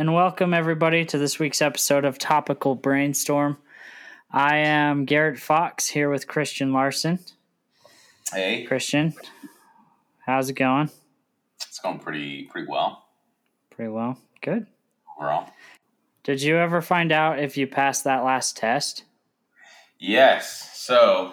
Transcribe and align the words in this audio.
And 0.00 0.14
welcome 0.14 0.54
everybody 0.54 1.04
to 1.04 1.18
this 1.18 1.38
week's 1.38 1.60
episode 1.60 2.06
of 2.06 2.16
Topical 2.16 2.74
Brainstorm. 2.74 3.58
I 4.30 4.56
am 4.56 5.04
Garrett 5.04 5.38
Fox 5.38 5.88
here 5.88 6.08
with 6.08 6.26
Christian 6.26 6.72
Larson. 6.72 7.18
Hey, 8.32 8.64
Christian, 8.64 9.12
how's 10.24 10.48
it 10.48 10.54
going? 10.54 10.88
it's 11.56 11.78
going 11.80 11.98
pretty 11.98 12.44
pretty 12.44 12.66
well 12.66 13.04
Pretty 13.68 13.90
well. 13.90 14.16
Good. 14.40 14.66
overall. 15.18 15.50
Did 16.24 16.40
you 16.40 16.56
ever 16.56 16.80
find 16.80 17.12
out 17.12 17.38
if 17.38 17.58
you 17.58 17.66
passed 17.66 18.04
that 18.04 18.24
last 18.24 18.56
test? 18.56 19.04
Yes, 19.98 20.78
so 20.78 21.32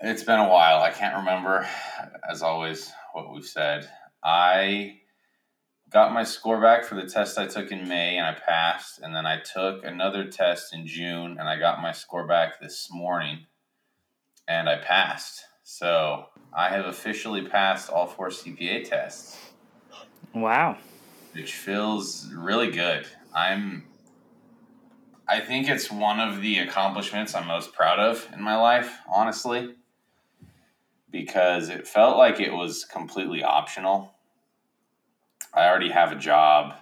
it's 0.00 0.24
been 0.24 0.40
a 0.40 0.48
while. 0.48 0.82
I 0.82 0.90
can't 0.90 1.18
remember, 1.18 1.64
as 2.28 2.42
always, 2.42 2.90
what 3.12 3.32
we've 3.32 3.46
said. 3.46 3.88
I 4.24 4.96
got 5.92 6.12
my 6.12 6.24
score 6.24 6.60
back 6.60 6.84
for 6.84 6.94
the 6.94 7.06
test 7.06 7.38
I 7.38 7.46
took 7.46 7.70
in 7.70 7.86
May 7.88 8.16
and 8.16 8.26
I 8.26 8.32
passed, 8.32 9.00
and 9.00 9.14
then 9.14 9.26
I 9.26 9.40
took 9.40 9.84
another 9.84 10.24
test 10.24 10.74
in 10.74 10.86
June 10.86 11.36
and 11.38 11.48
I 11.48 11.58
got 11.58 11.82
my 11.82 11.92
score 11.92 12.26
back 12.26 12.60
this 12.60 12.88
morning 12.90 13.46
and 14.48 14.68
I 14.68 14.78
passed. 14.78 15.44
So 15.62 16.26
I 16.52 16.70
have 16.70 16.86
officially 16.86 17.46
passed 17.46 17.90
all 17.90 18.06
four 18.06 18.28
CPA 18.28 18.88
tests. 18.88 19.38
Wow. 20.34 20.78
which 21.34 21.54
feels 21.54 22.30
really 22.32 22.70
good. 22.70 23.06
I'm 23.34 23.84
I 25.28 25.40
think 25.40 25.68
it's 25.68 25.90
one 25.90 26.20
of 26.20 26.42
the 26.42 26.58
accomplishments 26.58 27.34
I'm 27.34 27.46
most 27.46 27.72
proud 27.72 27.98
of 27.98 28.26
in 28.34 28.42
my 28.42 28.56
life, 28.56 28.98
honestly, 29.08 29.74
because 31.10 31.68
it 31.68 31.86
felt 31.86 32.18
like 32.18 32.40
it 32.40 32.52
was 32.52 32.84
completely 32.84 33.42
optional. 33.42 34.14
I 35.62 35.68
already 35.68 35.90
have 35.90 36.12
a 36.12 36.16
job. 36.16 36.74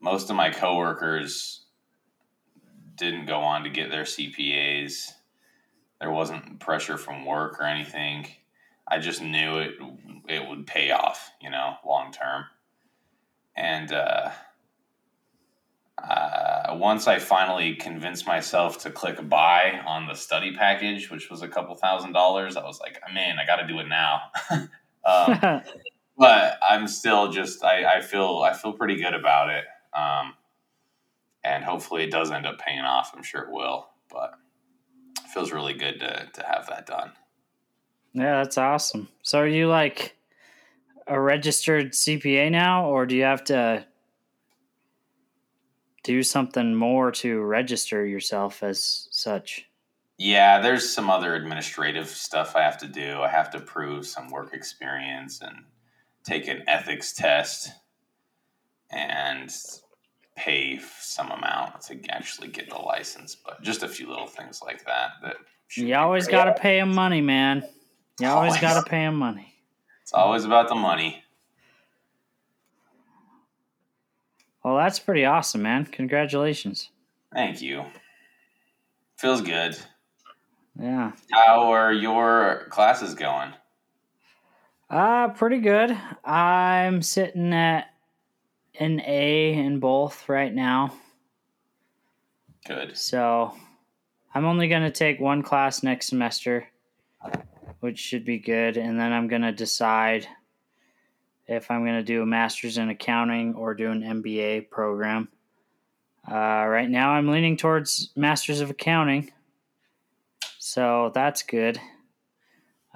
Most 0.00 0.30
of 0.30 0.36
my 0.36 0.50
coworkers 0.50 1.64
didn't 2.94 3.26
go 3.26 3.40
on 3.40 3.64
to 3.64 3.70
get 3.70 3.90
their 3.90 4.04
CPAs. 4.04 5.10
There 6.00 6.10
wasn't 6.10 6.60
pressure 6.60 6.96
from 6.96 7.24
work 7.24 7.60
or 7.60 7.64
anything. 7.64 8.26
I 8.88 8.98
just 8.98 9.20
knew 9.20 9.58
it 9.58 9.74
it 10.28 10.48
would 10.48 10.66
pay 10.66 10.90
off, 10.90 11.30
you 11.40 11.50
know, 11.50 11.74
long 11.84 12.12
term 12.12 12.44
and 13.56 13.92
uh, 13.92 14.30
uh, 16.02 16.76
once 16.76 17.06
I 17.06 17.18
finally 17.18 17.74
convinced 17.74 18.26
myself 18.26 18.78
to 18.80 18.90
click 18.90 19.28
buy 19.28 19.80
on 19.86 20.06
the 20.06 20.14
study 20.14 20.54
package, 20.54 21.10
which 21.10 21.30
was 21.30 21.42
a 21.42 21.48
couple 21.48 21.74
thousand 21.74 22.12
dollars, 22.12 22.56
I 22.56 22.64
was 22.64 22.78
like, 22.80 23.00
man, 23.12 23.38
I 23.38 23.46
got 23.46 23.56
to 23.56 23.66
do 23.66 23.78
it 23.80 23.88
now. 23.88 24.20
um, 25.04 25.62
but 26.16 26.58
I'm 26.68 26.86
still 26.88 27.30
just, 27.30 27.64
I, 27.64 27.98
I 27.98 28.00
feel, 28.00 28.42
I 28.44 28.52
feel 28.52 28.72
pretty 28.72 28.96
good 28.96 29.14
about 29.14 29.50
it, 29.50 29.64
um, 29.94 30.34
and 31.44 31.64
hopefully 31.64 32.04
it 32.04 32.10
does 32.10 32.30
end 32.30 32.46
up 32.46 32.58
paying 32.58 32.80
off. 32.80 33.12
I'm 33.14 33.22
sure 33.22 33.42
it 33.42 33.52
will, 33.52 33.88
but 34.10 34.34
it 35.24 35.30
feels 35.30 35.52
really 35.52 35.74
good 35.74 36.00
to 36.00 36.28
to 36.34 36.42
have 36.46 36.66
that 36.68 36.86
done. 36.86 37.12
yeah, 38.12 38.42
that's 38.42 38.58
awesome. 38.58 39.08
So 39.22 39.40
are 39.40 39.46
you 39.46 39.68
like 39.68 40.16
a 41.06 41.20
registered 41.20 41.92
CPA 41.92 42.50
now 42.50 42.86
or 42.88 43.06
do 43.06 43.14
you 43.14 43.22
have 43.22 43.44
to 43.44 43.86
do 46.02 46.22
something 46.22 46.74
more 46.74 47.10
to 47.10 47.40
register 47.42 48.06
yourself 48.06 48.62
as 48.62 49.08
such? 49.10 49.66
Yeah, 50.18 50.60
there's 50.60 50.88
some 50.88 51.10
other 51.10 51.34
administrative 51.34 52.08
stuff 52.08 52.56
I 52.56 52.62
have 52.62 52.78
to 52.78 52.86
do. 52.86 53.20
I 53.20 53.28
have 53.28 53.50
to 53.50 53.60
prove 53.60 54.06
some 54.06 54.30
work 54.30 54.54
experience 54.54 55.42
and 55.42 55.64
take 56.26 56.48
an 56.48 56.62
ethics 56.66 57.12
test 57.12 57.70
and 58.90 59.50
pay 60.36 60.78
some 61.00 61.30
amount 61.30 61.80
to 61.82 61.98
actually 62.10 62.48
get 62.48 62.68
the 62.68 62.76
license. 62.76 63.34
But 63.36 63.62
just 63.62 63.82
a 63.82 63.88
few 63.88 64.08
little 64.08 64.26
things 64.26 64.60
like 64.62 64.84
that. 64.84 65.12
That 65.22 65.36
You 65.76 65.94
always 65.94 66.26
got 66.28 66.44
to 66.44 66.54
pay 66.54 66.78
him 66.78 66.94
money, 66.94 67.20
man. 67.20 67.64
You 68.20 68.28
always 68.28 68.54
Always. 68.54 68.60
got 68.60 68.82
to 68.84 68.90
pay 68.90 69.04
him 69.04 69.16
money. 69.16 69.54
It's 70.02 70.12
always 70.12 70.44
about 70.44 70.68
the 70.68 70.74
money. 70.74 71.22
Well, 74.64 74.76
that's 74.76 74.98
pretty 74.98 75.24
awesome, 75.24 75.62
man. 75.62 75.84
Congratulations. 75.86 76.90
Thank 77.32 77.62
you. 77.62 77.84
Feels 79.16 79.40
good. 79.40 79.76
Yeah. 80.80 81.12
How 81.32 81.72
are 81.72 81.92
your 81.92 82.66
classes 82.70 83.14
going? 83.14 83.52
Uh, 84.88 85.28
pretty 85.28 85.58
good. 85.58 85.96
I'm 86.24 87.02
sitting 87.02 87.52
at 87.52 87.90
an 88.78 89.00
A 89.00 89.54
in 89.54 89.80
both 89.80 90.28
right 90.28 90.54
now. 90.54 90.92
Good. 92.66 92.96
So 92.96 93.52
I'm 94.34 94.44
only 94.44 94.68
going 94.68 94.82
to 94.82 94.90
take 94.90 95.18
one 95.18 95.42
class 95.42 95.82
next 95.82 96.06
semester, 96.08 96.68
which 97.80 97.98
should 97.98 98.24
be 98.24 98.38
good. 98.38 98.76
And 98.76 98.98
then 98.98 99.12
I'm 99.12 99.28
going 99.28 99.42
to 99.42 99.52
decide 99.52 100.28
if 101.46 101.70
I'm 101.70 101.84
going 101.84 101.98
to 101.98 102.02
do 102.02 102.22
a 102.22 102.26
master's 102.26 102.78
in 102.78 102.88
accounting 102.88 103.54
or 103.54 103.74
do 103.74 103.90
an 103.90 104.02
MBA 104.02 104.70
program. 104.70 105.28
Uh, 106.30 106.66
right 106.66 106.88
now, 106.88 107.10
I'm 107.10 107.28
leaning 107.28 107.56
towards 107.56 108.10
master's 108.16 108.60
of 108.60 108.70
accounting. 108.70 109.32
So 110.58 111.12
that's 111.14 111.42
good. 111.42 111.80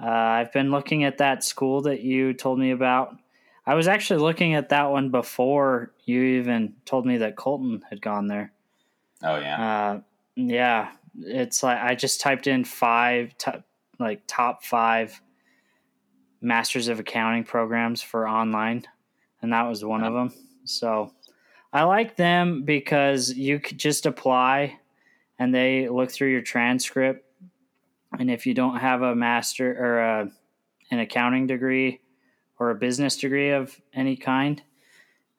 Uh, 0.01 0.09
I've 0.09 0.51
been 0.51 0.71
looking 0.71 1.03
at 1.03 1.19
that 1.19 1.43
school 1.43 1.81
that 1.83 2.01
you 2.01 2.33
told 2.33 2.57
me 2.57 2.71
about. 2.71 3.15
I 3.65 3.75
was 3.75 3.87
actually 3.87 4.21
looking 4.21 4.55
at 4.55 4.69
that 4.69 4.89
one 4.89 5.11
before 5.11 5.91
you 6.05 6.23
even 6.23 6.73
told 6.85 7.05
me 7.05 7.17
that 7.17 7.35
Colton 7.35 7.83
had 7.89 8.01
gone 8.01 8.27
there. 8.27 8.51
Oh 9.23 9.37
yeah. 9.37 9.61
Uh, 9.61 9.99
yeah, 10.35 10.91
it's 11.19 11.61
like 11.61 11.79
I 11.79 11.93
just 11.93 12.21
typed 12.21 12.47
in 12.47 12.63
five, 12.63 13.37
top, 13.37 13.63
like 13.99 14.23
top 14.25 14.63
five 14.63 15.21
masters 16.41 16.87
of 16.87 16.99
accounting 16.99 17.43
programs 17.43 18.01
for 18.01 18.27
online, 18.27 18.85
and 19.41 19.53
that 19.53 19.67
was 19.67 19.85
one 19.85 20.03
of 20.03 20.13
them. 20.13 20.33
So 20.63 21.13
I 21.71 21.83
like 21.83 22.15
them 22.15 22.63
because 22.63 23.31
you 23.31 23.59
could 23.59 23.77
just 23.77 24.07
apply, 24.07 24.79
and 25.37 25.53
they 25.53 25.87
look 25.87 26.09
through 26.09 26.31
your 26.31 26.41
transcript, 26.41 27.25
and 28.19 28.29
if 28.29 28.45
you 28.45 28.53
don't 28.53 28.77
have 28.77 29.01
a 29.01 29.15
master 29.15 29.71
or 29.71 29.99
a, 29.99 30.31
an 30.91 30.99
accounting 30.99 31.47
degree 31.47 32.01
or 32.59 32.69
a 32.69 32.75
business 32.75 33.17
degree 33.17 33.51
of 33.51 33.79
any 33.93 34.15
kind, 34.15 34.61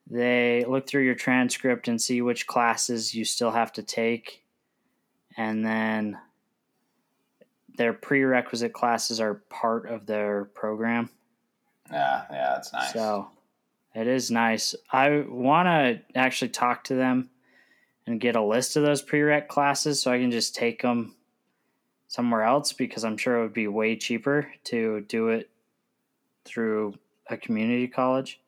they 0.09 0.65
look 0.67 0.87
through 0.87 1.03
your 1.03 1.15
transcript 1.15 1.87
and 1.87 2.01
see 2.01 2.21
which 2.21 2.47
classes 2.47 3.13
you 3.13 3.25
still 3.25 3.51
have 3.51 3.71
to 3.73 3.83
take 3.83 4.43
and 5.37 5.65
then 5.65 6.17
their 7.77 7.93
prerequisite 7.93 8.73
classes 8.73 9.19
are 9.19 9.35
part 9.49 9.87
of 9.87 10.05
their 10.05 10.45
program 10.53 11.09
yeah. 11.91 12.23
Yeah. 12.29 12.53
That's 12.55 12.73
nice. 12.73 12.93
so 12.93 13.29
it 13.95 14.07
is 14.07 14.29
nice 14.29 14.75
i 14.91 15.23
want 15.27 15.67
to 15.67 16.17
actually 16.17 16.49
talk 16.49 16.83
to 16.85 16.95
them 16.95 17.29
and 18.05 18.19
get 18.19 18.35
a 18.35 18.43
list 18.43 18.75
of 18.75 18.83
those 18.83 19.03
prereq 19.03 19.47
classes 19.47 20.01
so 20.01 20.11
i 20.11 20.19
can 20.19 20.31
just 20.31 20.55
take 20.55 20.81
them 20.81 21.15
somewhere 22.13 22.43
else 22.43 22.71
because 22.73 23.03
i'm 23.03 23.17
sure 23.17 23.39
it 23.39 23.41
would 23.41 23.53
be 23.53 23.67
way 23.67 23.95
cheaper 23.95 24.47
to 24.63 25.01
do 25.07 25.29
it 25.29 25.49
through 26.45 26.93
a 27.31 27.35
community 27.37 27.87
college 27.87 28.39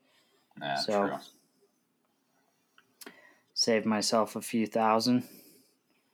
yeah. 0.62 0.75
so- 0.75 1.07
True. 1.07 1.18
save 3.56 3.86
myself 3.86 4.36
a 4.36 4.42
few 4.42 4.68
thousand 4.68 5.24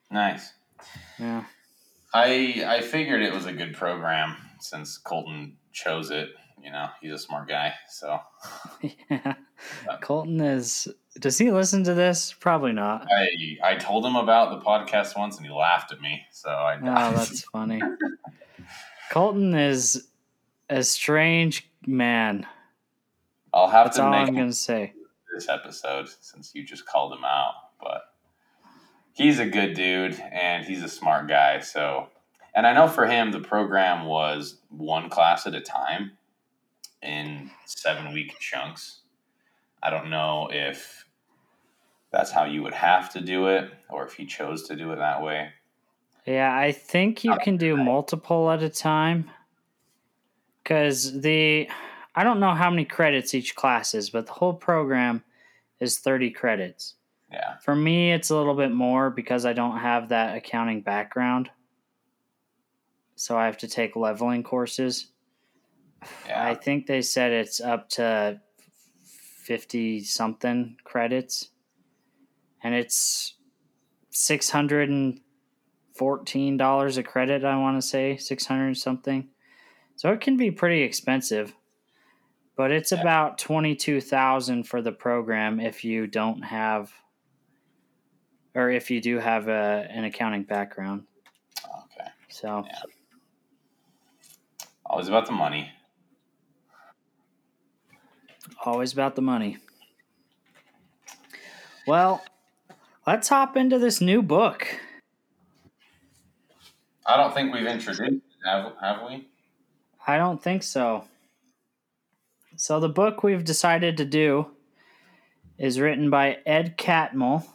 Nice. 0.10 0.54
yeah 1.20 1.44
I 2.14 2.64
I 2.68 2.82
figured 2.82 3.22
it 3.22 3.34
was 3.34 3.46
a 3.46 3.54
good 3.54 3.74
program 3.74 4.36
since 4.60 4.98
Colton 4.98 5.56
chose 5.72 6.12
it. 6.12 6.28
You 6.62 6.70
know, 6.70 6.88
he's 7.00 7.14
a 7.14 7.18
smart 7.18 7.48
guy. 7.48 7.74
So 7.88 8.20
Yeah. 9.10 9.36
Colton 10.02 10.42
is. 10.42 10.90
Does 11.20 11.38
he 11.38 11.52
listen 11.52 11.84
to 11.84 11.94
this? 11.94 12.34
Probably 12.40 12.72
not. 12.72 13.06
I 13.12 13.58
I 13.64 13.76
told 13.76 14.06
him 14.06 14.16
about 14.16 14.52
the 14.58 14.66
podcast 14.66 15.18
once 15.18 15.38
and 15.38 15.46
he 15.46 15.52
laughed 15.52 15.92
at 15.92 16.00
me. 16.02 16.22
So 16.32 16.50
I 16.50 16.76
Oh, 16.78 17.12
that's 17.16 17.42
funny. 17.44 17.82
Colton 19.10 19.54
is 19.54 20.08
a 20.70 20.84
strange 20.84 21.70
man. 21.86 22.48
I'll 23.54 23.68
have 23.68 23.88
That's 23.88 23.98
to 23.98 24.04
all 24.04 24.12
make 24.12 24.30
I'm 24.30 24.48
to 24.48 24.54
say. 24.54 24.94
this 25.36 25.50
episode 25.50 26.08
since 26.22 26.56
you 26.56 26.64
just 26.64 26.86
called 26.86 27.12
him 27.12 27.26
out. 27.26 27.54
But 27.82 28.04
he's 29.12 29.40
a 29.40 29.46
good 29.46 29.74
dude 29.74 30.18
and 30.32 30.66
he's 30.66 30.82
a 30.82 30.88
smart 30.90 31.28
guy. 31.28 31.60
So 31.60 32.08
and 32.56 32.66
I 32.66 32.74
know 32.74 32.88
for 32.88 33.06
him 33.06 33.32
the 33.34 33.42
program 33.42 34.06
was 34.06 34.60
one 34.70 35.10
class 35.10 35.46
at 35.46 35.56
a 35.56 35.62
time 35.62 36.12
in 37.02 37.52
seven 37.66 38.14
week 38.14 38.40
chunks. 38.40 39.01
I 39.84 39.90
don't 39.90 40.10
know 40.10 40.50
if 40.52 41.06
that's 42.12 42.32
how 42.32 42.46
you 42.46 42.62
would 42.64 42.74
have 42.74 43.12
to 43.14 43.22
do 43.22 43.48
it 43.48 43.72
or 43.90 44.06
if 44.06 44.14
he 44.14 44.26
chose 44.26 44.68
to 44.68 44.76
do 44.76 44.92
it 44.92 44.98
that 44.98 45.24
way. 45.24 45.50
Yeah, 46.26 46.56
I 46.56 46.72
think 46.72 47.24
you 47.24 47.36
can 47.42 47.58
do 47.58 47.76
multiple 47.76 48.52
at 48.52 48.62
a 48.62 48.70
time. 48.70 49.32
Because 50.64 51.22
the. 51.22 51.70
I 52.14 52.24
don't 52.26 52.42
know 52.42 52.54
how 52.54 52.70
many 52.70 52.84
credits 52.84 53.34
each 53.34 53.56
class 53.56 53.96
is, 53.96 54.10
but 54.10 54.26
the 54.28 54.34
whole 54.34 54.54
program 54.54 55.24
is 55.80 56.00
30 56.00 56.32
credits. 56.32 56.96
Yeah. 57.32 57.58
For 57.64 57.74
me, 57.74 58.12
it's 58.12 58.30
a 58.30 58.36
little 58.36 58.54
bit 58.54 58.72
more 58.72 59.10
because 59.10 59.46
I 59.46 59.54
don't 59.54 59.78
have 59.78 60.10
that 60.10 60.36
accounting 60.36 60.82
background. 60.82 61.50
So 63.16 63.38
I 63.38 63.46
have 63.46 63.58
to 63.60 63.68
take 63.68 63.96
leveling 63.96 64.44
courses. 64.44 65.08
Yeah. 66.28 66.46
I 66.46 66.56
think 66.56 66.88
they 66.88 67.02
said 67.02 67.32
it's 67.32 67.62
up 67.62 67.88
to 67.92 68.42
50 69.52 70.00
something 70.04 70.78
credits. 70.86 71.50
And 72.64 72.74
it's 72.74 73.36
$614 74.14 75.20
a 76.98 77.04
credit, 77.04 77.44
I 77.44 77.58
want 77.58 77.82
to 77.82 77.86
say, 77.86 78.16
600 78.16 78.78
something. 78.78 79.28
So 79.98 80.14
it 80.14 80.22
can 80.22 80.38
be 80.38 80.52
pretty 80.52 80.84
expensive. 80.84 81.54
But 82.56 82.72
it's 82.72 82.94
Yeah. 82.94 83.02
about 83.02 83.40
22,000 83.40 84.64
for 84.64 84.82
the 84.82 84.94
program 84.94 85.60
if 85.60 85.84
you 85.84 86.08
don't 86.08 86.44
have 86.44 86.94
or 88.56 88.70
if 88.70 88.90
you 88.90 89.02
do 89.02 89.20
have 89.20 89.50
a, 89.50 89.86
an 89.90 90.06
accounting 90.06 90.44
background. 90.44 91.08
Okay. 91.66 92.08
So 92.30 92.64
Yeah. 92.66 92.84
Always 94.86 95.10
about 95.10 95.26
the 95.26 95.34
money. 95.34 95.70
Always 98.66 98.94
about 98.94 99.16
the 99.16 99.22
money. 99.22 99.58
Well, 101.88 102.24
let's 103.08 103.30
hop 103.30 103.58
into 103.58 103.80
this 103.80 104.02
new 104.02 104.22
book. 104.22 104.68
I 107.06 107.18
don't 107.18 107.34
think 107.34 107.54
we've 107.54 107.66
introduced 107.66 108.02
it, 108.02 108.22
have, 108.46 108.74
have 108.82 109.02
we? 109.08 109.28
I 110.06 110.18
don't 110.18 110.42
think 110.42 110.64
so. 110.64 111.06
So 112.56 112.80
the 112.80 112.90
book 112.90 113.24
we've 113.24 113.44
decided 113.44 113.98
to 113.98 114.06
do 114.06 114.48
is 115.58 115.80
written 115.80 116.10
by 116.10 116.38
Ed 116.46 116.78
Catmull 116.78 117.46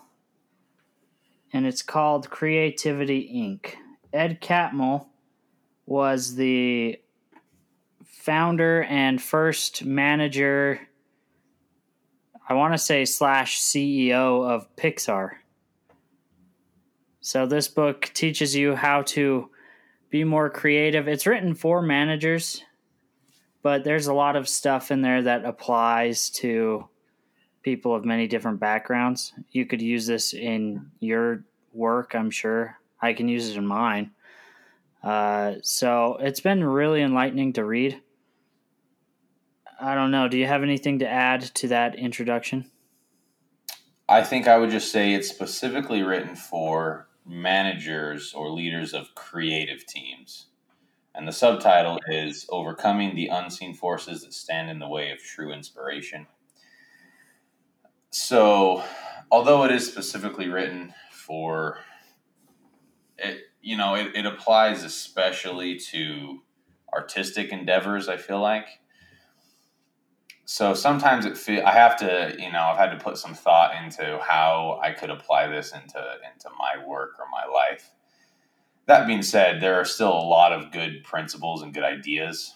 and 1.52 1.66
it's 1.66 1.82
called 1.82 2.28
Creativity 2.28 3.30
Inc. 3.34 3.74
Ed 4.12 4.40
Catmull 4.40 5.06
was 5.86 6.34
the 6.34 7.00
founder 8.26 8.82
and 8.84 9.22
first 9.22 9.84
manager 9.84 10.80
I 12.48 12.54
want 12.54 12.74
to 12.74 12.78
say 12.78 13.04
slash 13.04 13.60
CEO 13.60 14.48
of 14.48 14.74
Pixar. 14.76 15.30
So 17.20 17.44
this 17.44 17.66
book 17.66 18.12
teaches 18.14 18.54
you 18.54 18.76
how 18.76 19.02
to 19.02 19.50
be 20.10 20.22
more 20.22 20.48
creative. 20.48 21.08
It's 21.08 21.26
written 21.26 21.54
for 21.54 21.82
managers, 21.82 22.62
but 23.62 23.82
there's 23.82 24.06
a 24.06 24.14
lot 24.14 24.36
of 24.36 24.48
stuff 24.48 24.92
in 24.92 25.02
there 25.02 25.22
that 25.22 25.44
applies 25.44 26.30
to 26.30 26.88
people 27.62 27.96
of 27.96 28.04
many 28.04 28.28
different 28.28 28.60
backgrounds. 28.60 29.32
You 29.50 29.66
could 29.66 29.82
use 29.82 30.06
this 30.06 30.32
in 30.32 30.92
your 31.00 31.44
work, 31.72 32.14
I'm 32.14 32.30
sure. 32.30 32.78
I 33.02 33.12
can 33.12 33.26
use 33.26 33.50
it 33.50 33.56
in 33.56 33.66
mine. 33.66 34.12
Uh, 35.02 35.54
so 35.62 36.16
it's 36.20 36.40
been 36.40 36.62
really 36.62 37.02
enlightening 37.02 37.54
to 37.54 37.64
read. 37.64 38.00
I 39.80 39.94
don't 39.94 40.10
know. 40.10 40.28
Do 40.28 40.38
you 40.38 40.46
have 40.46 40.62
anything 40.62 40.98
to 41.00 41.08
add 41.08 41.42
to 41.56 41.68
that 41.68 41.96
introduction? 41.96 42.70
I 44.08 44.22
think 44.22 44.46
I 44.46 44.56
would 44.58 44.70
just 44.70 44.92
say 44.92 45.12
it's 45.12 45.28
specifically 45.28 46.02
written 46.02 46.36
for 46.36 47.08
managers 47.26 48.32
or 48.32 48.50
leaders 48.50 48.94
of 48.94 49.14
creative 49.14 49.84
teams. 49.84 50.46
And 51.14 51.26
the 51.26 51.32
subtitle 51.32 51.98
is 52.08 52.46
Overcoming 52.50 53.14
the 53.14 53.28
Unseen 53.28 53.74
Forces 53.74 54.22
That 54.22 54.32
Stand 54.32 54.70
in 54.70 54.78
the 54.78 54.88
Way 54.88 55.10
of 55.10 55.18
True 55.18 55.52
Inspiration. 55.52 56.26
So, 58.10 58.82
although 59.30 59.64
it 59.64 59.72
is 59.72 59.86
specifically 59.86 60.48
written 60.48 60.94
for 61.10 61.78
it, 63.18 63.40
you 63.60 63.76
know, 63.76 63.94
it, 63.94 64.14
it 64.14 64.26
applies 64.26 64.84
especially 64.84 65.78
to 65.78 66.42
artistic 66.94 67.50
endeavors, 67.50 68.08
I 68.08 68.16
feel 68.16 68.40
like 68.40 68.66
so 70.48 70.74
sometimes 70.74 71.26
it 71.26 71.36
feel 71.36 71.66
I 71.66 71.72
have 71.72 71.96
to, 71.98 72.36
you 72.38 72.52
know, 72.52 72.62
I've 72.62 72.78
had 72.78 72.96
to 72.96 73.04
put 73.04 73.18
some 73.18 73.34
thought 73.34 73.74
into 73.82 74.20
how 74.22 74.78
I 74.80 74.92
could 74.92 75.10
apply 75.10 75.48
this 75.48 75.72
into 75.72 75.98
into 75.98 76.48
my 76.56 76.86
work 76.86 77.16
or 77.18 77.26
my 77.30 77.52
life. 77.52 77.90
That 78.86 79.08
being 79.08 79.22
said, 79.22 79.60
there 79.60 79.74
are 79.80 79.84
still 79.84 80.12
a 80.12 80.22
lot 80.22 80.52
of 80.52 80.70
good 80.70 81.02
principles 81.02 81.62
and 81.62 81.74
good 81.74 81.82
ideas 81.82 82.54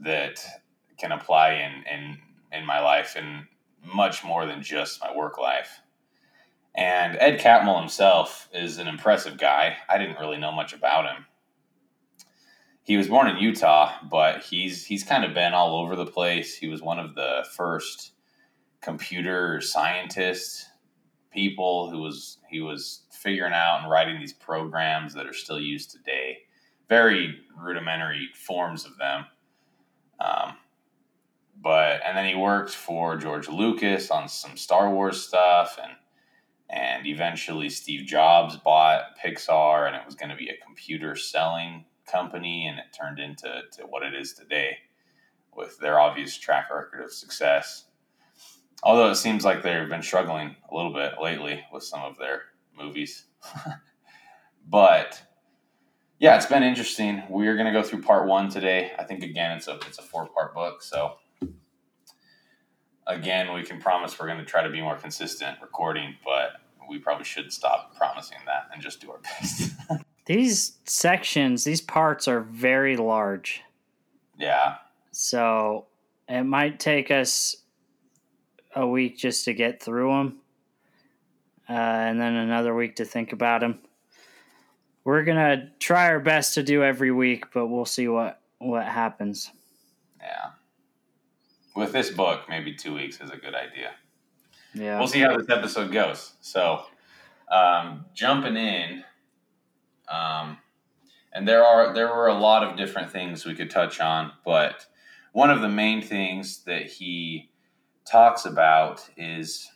that 0.00 0.44
can 0.98 1.12
apply 1.12 1.52
in 1.52 1.84
in 1.86 2.18
in 2.50 2.66
my 2.66 2.80
life 2.80 3.14
and 3.16 3.46
much 3.94 4.24
more 4.24 4.44
than 4.44 4.60
just 4.60 5.00
my 5.00 5.14
work 5.14 5.38
life. 5.38 5.80
And 6.74 7.16
Ed 7.20 7.38
Catmull 7.38 7.78
himself 7.78 8.48
is 8.52 8.78
an 8.78 8.88
impressive 8.88 9.38
guy. 9.38 9.76
I 9.88 9.98
didn't 9.98 10.18
really 10.18 10.38
know 10.38 10.50
much 10.50 10.72
about 10.72 11.04
him 11.04 11.26
he 12.86 12.96
was 12.96 13.08
born 13.08 13.26
in 13.26 13.38
Utah, 13.38 13.94
but 14.08 14.44
he's 14.44 14.86
he's 14.86 15.02
kind 15.02 15.24
of 15.24 15.34
been 15.34 15.54
all 15.54 15.76
over 15.82 15.96
the 15.96 16.06
place. 16.06 16.56
He 16.56 16.68
was 16.68 16.80
one 16.80 17.00
of 17.00 17.16
the 17.16 17.44
first 17.56 18.12
computer 18.80 19.60
scientist 19.60 20.68
people 21.32 21.90
who 21.90 21.98
was 21.98 22.38
he 22.48 22.60
was 22.60 23.02
figuring 23.10 23.52
out 23.52 23.80
and 23.82 23.90
writing 23.90 24.20
these 24.20 24.32
programs 24.32 25.14
that 25.14 25.26
are 25.26 25.32
still 25.32 25.58
used 25.58 25.90
today. 25.90 26.38
Very 26.88 27.40
rudimentary 27.60 28.28
forms 28.34 28.86
of 28.86 28.96
them. 28.98 29.26
Um, 30.20 30.56
but 31.60 32.00
and 32.06 32.16
then 32.16 32.24
he 32.24 32.36
worked 32.36 32.70
for 32.70 33.16
George 33.16 33.48
Lucas 33.48 34.12
on 34.12 34.28
some 34.28 34.56
Star 34.56 34.92
Wars 34.92 35.20
stuff 35.20 35.76
and 35.82 35.92
and 36.70 37.04
eventually 37.04 37.68
Steve 37.68 38.06
Jobs 38.06 38.56
bought 38.58 39.18
Pixar 39.20 39.88
and 39.88 39.96
it 39.96 40.06
was 40.06 40.14
going 40.14 40.30
to 40.30 40.36
be 40.36 40.50
a 40.50 40.64
computer 40.64 41.16
selling 41.16 41.84
company 42.06 42.66
and 42.66 42.78
it 42.78 42.96
turned 42.96 43.18
into 43.18 43.62
to 43.72 43.82
what 43.82 44.02
it 44.02 44.14
is 44.14 44.32
today 44.32 44.78
with 45.54 45.78
their 45.78 45.98
obvious 45.98 46.36
track 46.36 46.70
record 46.70 47.02
of 47.02 47.12
success. 47.12 47.84
Although 48.82 49.10
it 49.10 49.16
seems 49.16 49.44
like 49.44 49.62
they've 49.62 49.88
been 49.88 50.02
struggling 50.02 50.54
a 50.70 50.74
little 50.74 50.92
bit 50.92 51.14
lately 51.20 51.64
with 51.72 51.82
some 51.82 52.02
of 52.02 52.18
their 52.18 52.42
movies. 52.76 53.24
but 54.68 55.22
yeah, 56.18 56.36
it's 56.36 56.46
been 56.46 56.62
interesting. 56.62 57.22
We're 57.28 57.54
going 57.54 57.66
to 57.66 57.72
go 57.72 57.82
through 57.82 58.02
part 58.02 58.28
1 58.28 58.50
today. 58.50 58.92
I 58.98 59.04
think 59.04 59.22
again 59.22 59.56
it's 59.56 59.68
a 59.68 59.76
it's 59.86 59.98
a 59.98 60.02
four-part 60.02 60.54
book, 60.54 60.82
so 60.82 61.16
again, 63.06 63.52
we 63.52 63.62
can 63.62 63.80
promise 63.80 64.18
we're 64.18 64.26
going 64.26 64.38
to 64.38 64.44
try 64.44 64.62
to 64.62 64.70
be 64.70 64.80
more 64.80 64.96
consistent 64.96 65.58
recording, 65.62 66.16
but 66.24 66.60
we 66.88 66.98
probably 66.98 67.24
should 67.24 67.52
stop 67.52 67.96
promising 67.96 68.38
that 68.46 68.68
and 68.72 68.82
just 68.82 69.00
do 69.00 69.10
our 69.10 69.18
best. 69.18 69.72
These 70.26 70.78
sections, 70.84 71.64
these 71.64 71.80
parts 71.80 72.28
are 72.28 72.40
very 72.40 72.96
large. 72.96 73.62
Yeah. 74.38 74.76
So 75.12 75.86
it 76.28 76.42
might 76.42 76.78
take 76.80 77.10
us 77.10 77.56
a 78.74 78.86
week 78.86 79.16
just 79.16 79.44
to 79.46 79.54
get 79.54 79.82
through 79.82 80.10
them, 80.10 80.38
uh, 81.68 81.72
and 81.72 82.20
then 82.20 82.34
another 82.34 82.74
week 82.74 82.96
to 82.96 83.04
think 83.04 83.32
about 83.32 83.60
them. 83.60 83.80
We're 85.04 85.22
gonna 85.22 85.70
try 85.78 86.08
our 86.08 86.20
best 86.20 86.54
to 86.54 86.62
do 86.62 86.82
every 86.82 87.12
week, 87.12 87.52
but 87.54 87.68
we'll 87.68 87.84
see 87.86 88.08
what 88.08 88.42
what 88.58 88.84
happens. 88.84 89.50
Yeah. 90.20 90.50
With 91.76 91.92
this 91.92 92.10
book, 92.10 92.48
maybe 92.48 92.74
two 92.74 92.94
weeks 92.94 93.20
is 93.20 93.30
a 93.30 93.36
good 93.36 93.54
idea. 93.54 93.92
Yeah, 94.74 94.98
We'll 94.98 95.08
see 95.08 95.20
how 95.20 95.36
this 95.36 95.48
episode 95.48 95.92
goes. 95.92 96.32
So, 96.40 96.84
um, 97.50 98.04
jumping 98.14 98.56
in, 98.56 99.04
um, 100.08 100.58
and 101.32 101.46
there 101.46 101.64
are 101.64 101.92
there 101.94 102.08
were 102.08 102.28
a 102.28 102.38
lot 102.38 102.62
of 102.62 102.76
different 102.76 103.10
things 103.10 103.44
we 103.44 103.54
could 103.54 103.70
touch 103.70 104.00
on, 104.00 104.32
but 104.44 104.86
one 105.32 105.50
of 105.50 105.60
the 105.60 105.68
main 105.68 106.00
things 106.00 106.64
that 106.64 106.86
he 106.86 107.50
talks 108.06 108.46
about 108.46 109.08
is 109.16 109.68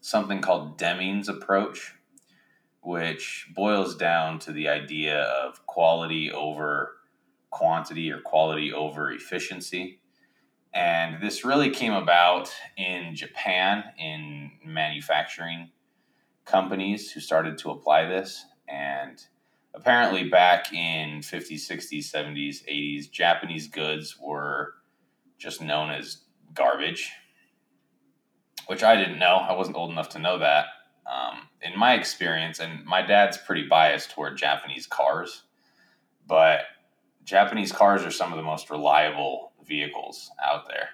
something 0.00 0.40
called 0.40 0.78
Deming's 0.78 1.28
approach, 1.28 1.94
which 2.80 3.46
boils 3.54 3.94
down 3.94 4.38
to 4.40 4.52
the 4.52 4.68
idea 4.68 5.22
of 5.22 5.64
quality 5.66 6.32
over 6.32 6.96
quantity 7.50 8.10
or 8.10 8.20
quality 8.20 8.72
over 8.72 9.12
efficiency. 9.12 10.00
And 10.72 11.20
this 11.20 11.44
really 11.44 11.70
came 11.70 11.92
about 11.92 12.52
in 12.76 13.14
Japan 13.14 13.84
in 13.98 14.52
manufacturing 14.64 15.70
companies 16.44 17.10
who 17.10 17.20
started 17.20 17.58
to 17.58 17.70
apply 17.70 18.06
this. 18.06 18.46
And 18.70 19.22
apparently, 19.74 20.28
back 20.28 20.72
in 20.72 21.20
50s, 21.20 21.70
60s, 21.70 22.10
70s, 22.12 22.64
80s, 22.68 23.10
Japanese 23.10 23.68
goods 23.68 24.16
were 24.20 24.74
just 25.38 25.60
known 25.60 25.90
as 25.90 26.22
garbage, 26.54 27.10
which 28.66 28.82
I 28.82 28.96
didn't 28.96 29.18
know. 29.18 29.36
I 29.36 29.54
wasn't 29.54 29.76
old 29.76 29.90
enough 29.90 30.10
to 30.10 30.18
know 30.18 30.38
that. 30.38 30.66
Um, 31.10 31.48
in 31.62 31.78
my 31.78 31.94
experience, 31.94 32.60
and 32.60 32.84
my 32.84 33.02
dad's 33.02 33.36
pretty 33.38 33.66
biased 33.66 34.10
toward 34.10 34.36
Japanese 34.36 34.86
cars, 34.86 35.42
but 36.26 36.60
Japanese 37.24 37.72
cars 37.72 38.04
are 38.04 38.10
some 38.10 38.32
of 38.32 38.36
the 38.36 38.42
most 38.42 38.70
reliable 38.70 39.52
vehicles 39.66 40.30
out 40.44 40.68
there. 40.68 40.88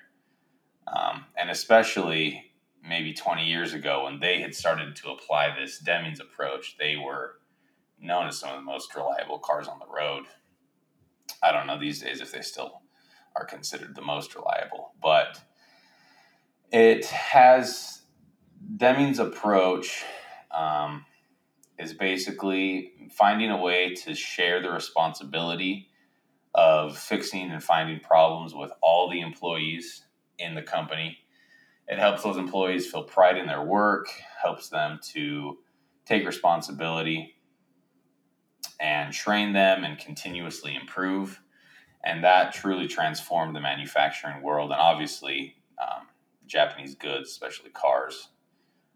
Um, 0.86 1.24
and 1.36 1.50
especially 1.50 2.52
maybe 2.86 3.12
20 3.12 3.44
years 3.44 3.74
ago 3.74 4.04
when 4.04 4.20
they 4.20 4.40
had 4.40 4.54
started 4.54 4.94
to 4.96 5.10
apply 5.10 5.54
this 5.58 5.78
Deming's 5.78 6.20
approach, 6.20 6.76
they 6.78 6.96
were 6.96 7.40
known 8.00 8.26
as 8.26 8.38
some 8.38 8.50
of 8.50 8.56
the 8.56 8.62
most 8.62 8.94
reliable 8.94 9.38
cars 9.38 9.68
on 9.68 9.78
the 9.78 9.86
road. 9.86 10.24
I 11.42 11.52
don't 11.52 11.66
know 11.66 11.78
these 11.78 12.00
days 12.00 12.20
if 12.20 12.32
they 12.32 12.42
still 12.42 12.82
are 13.34 13.44
considered 13.44 13.94
the 13.94 14.02
most 14.02 14.34
reliable, 14.34 14.92
but 15.00 15.40
it 16.72 17.06
has 17.06 18.02
Deming's 18.76 19.18
approach 19.18 20.04
um, 20.50 21.04
is 21.78 21.92
basically 21.92 22.92
finding 23.10 23.50
a 23.50 23.60
way 23.60 23.94
to 23.94 24.14
share 24.14 24.62
the 24.62 24.70
responsibility 24.70 25.88
of 26.54 26.96
fixing 26.96 27.50
and 27.50 27.62
finding 27.62 28.00
problems 28.00 28.54
with 28.54 28.72
all 28.82 29.10
the 29.10 29.20
employees 29.20 30.04
in 30.38 30.54
the 30.54 30.62
company. 30.62 31.18
It 31.86 31.98
helps 31.98 32.22
those 32.22 32.38
employees 32.38 32.90
feel 32.90 33.04
pride 33.04 33.36
in 33.36 33.46
their 33.46 33.62
work, 33.62 34.08
helps 34.42 34.70
them 34.70 34.98
to 35.12 35.58
take 36.06 36.26
responsibility 36.26 37.35
and 38.80 39.12
train 39.12 39.52
them 39.52 39.84
and 39.84 39.98
continuously 39.98 40.74
improve. 40.74 41.40
And 42.04 42.22
that 42.24 42.52
truly 42.52 42.86
transformed 42.86 43.56
the 43.56 43.60
manufacturing 43.60 44.42
world. 44.42 44.70
And 44.70 44.80
obviously, 44.80 45.56
um, 45.80 46.06
Japanese 46.46 46.94
goods, 46.94 47.30
especially 47.30 47.70
cars, 47.70 48.28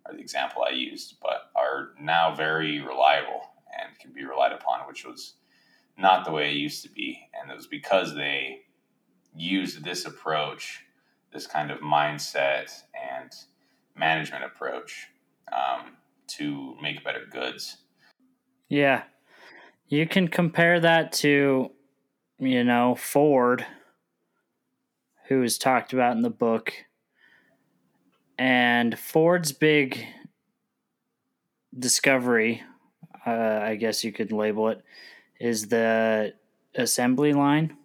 are 0.07 0.15
the 0.15 0.21
example 0.21 0.63
I 0.63 0.73
used, 0.73 1.17
but 1.21 1.51
are 1.57 1.91
now 2.01 2.35
very 2.35 2.81
reliable 2.81 3.43
and 3.81 3.99
can 3.99 4.13
be 4.13 4.25
relied 4.25 4.53
upon, 4.53 4.87
which 4.87 5.05
was 5.05 5.35
not 5.99 6.25
the 6.25 6.31
way 6.31 6.51
it 6.51 6.57
used 6.57 6.83
to 6.85 6.91
be. 6.91 7.29
And 7.35 7.51
it 7.51 7.57
was 7.57 7.67
because 7.67 8.15
they 8.15 8.61
used 9.35 9.85
this 9.85 10.07
approach, 10.07 10.85
this 11.33 11.47
kind 11.47 11.71
of 11.71 11.81
mindset 11.81 12.71
and 12.95 13.31
management 13.97 14.45
approach 14.45 15.09
um, 15.53 15.97
to 16.29 16.77
make 16.81 17.05
better 17.05 17.27
goods. 17.31 17.79
Yeah. 18.69 19.03
You 19.91 20.07
can 20.07 20.29
compare 20.29 20.79
that 20.79 21.11
to, 21.15 21.73
you 22.39 22.63
know, 22.63 22.95
Ford, 22.95 23.67
who 25.27 25.43
is 25.43 25.59
talked 25.59 25.93
about 25.93 26.15
in 26.15 26.23
the 26.23 26.31
book. 26.31 26.73
And 28.39 28.97
Ford's 28.97 29.51
big 29.51 30.07
discovery, 31.77 32.63
uh, 33.27 33.59
I 33.63 33.75
guess 33.75 34.05
you 34.05 34.13
could 34.13 34.31
label 34.31 34.69
it, 34.69 34.81
is 35.41 35.67
the 35.67 36.35
assembly 36.77 37.33
line. 37.33 37.77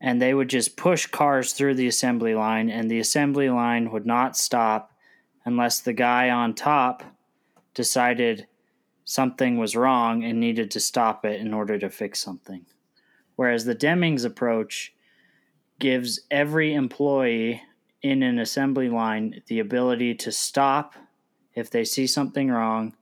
And 0.00 0.22
they 0.22 0.34
would 0.34 0.48
just 0.48 0.76
push 0.76 1.04
cars 1.04 1.52
through 1.52 1.74
the 1.74 1.88
assembly 1.88 2.36
line, 2.36 2.70
and 2.70 2.88
the 2.88 3.00
assembly 3.00 3.50
line 3.50 3.90
would 3.90 4.06
not 4.06 4.36
stop 4.36 4.92
unless 5.44 5.80
the 5.80 5.92
guy 5.92 6.30
on 6.30 6.54
top 6.54 7.02
decided 7.74 8.46
something 9.10 9.58
was 9.58 9.74
wrong 9.74 10.22
and 10.22 10.38
needed 10.38 10.70
to 10.70 10.78
stop 10.78 11.24
it 11.24 11.40
in 11.40 11.52
order 11.52 11.76
to 11.76 11.90
fix 11.90 12.20
something. 12.20 12.64
Whereas 13.34 13.64
the 13.64 13.74
Deming's 13.74 14.22
approach 14.22 14.94
gives 15.80 16.20
every 16.30 16.74
employee 16.74 17.60
in 18.02 18.22
an 18.22 18.38
assembly 18.38 18.88
line 18.88 19.42
the 19.48 19.58
ability 19.58 20.14
to 20.14 20.30
stop 20.30 20.94
if 21.56 21.70
they 21.70 21.84
see 21.84 22.06
something 22.06 22.50
wrong 22.50 22.94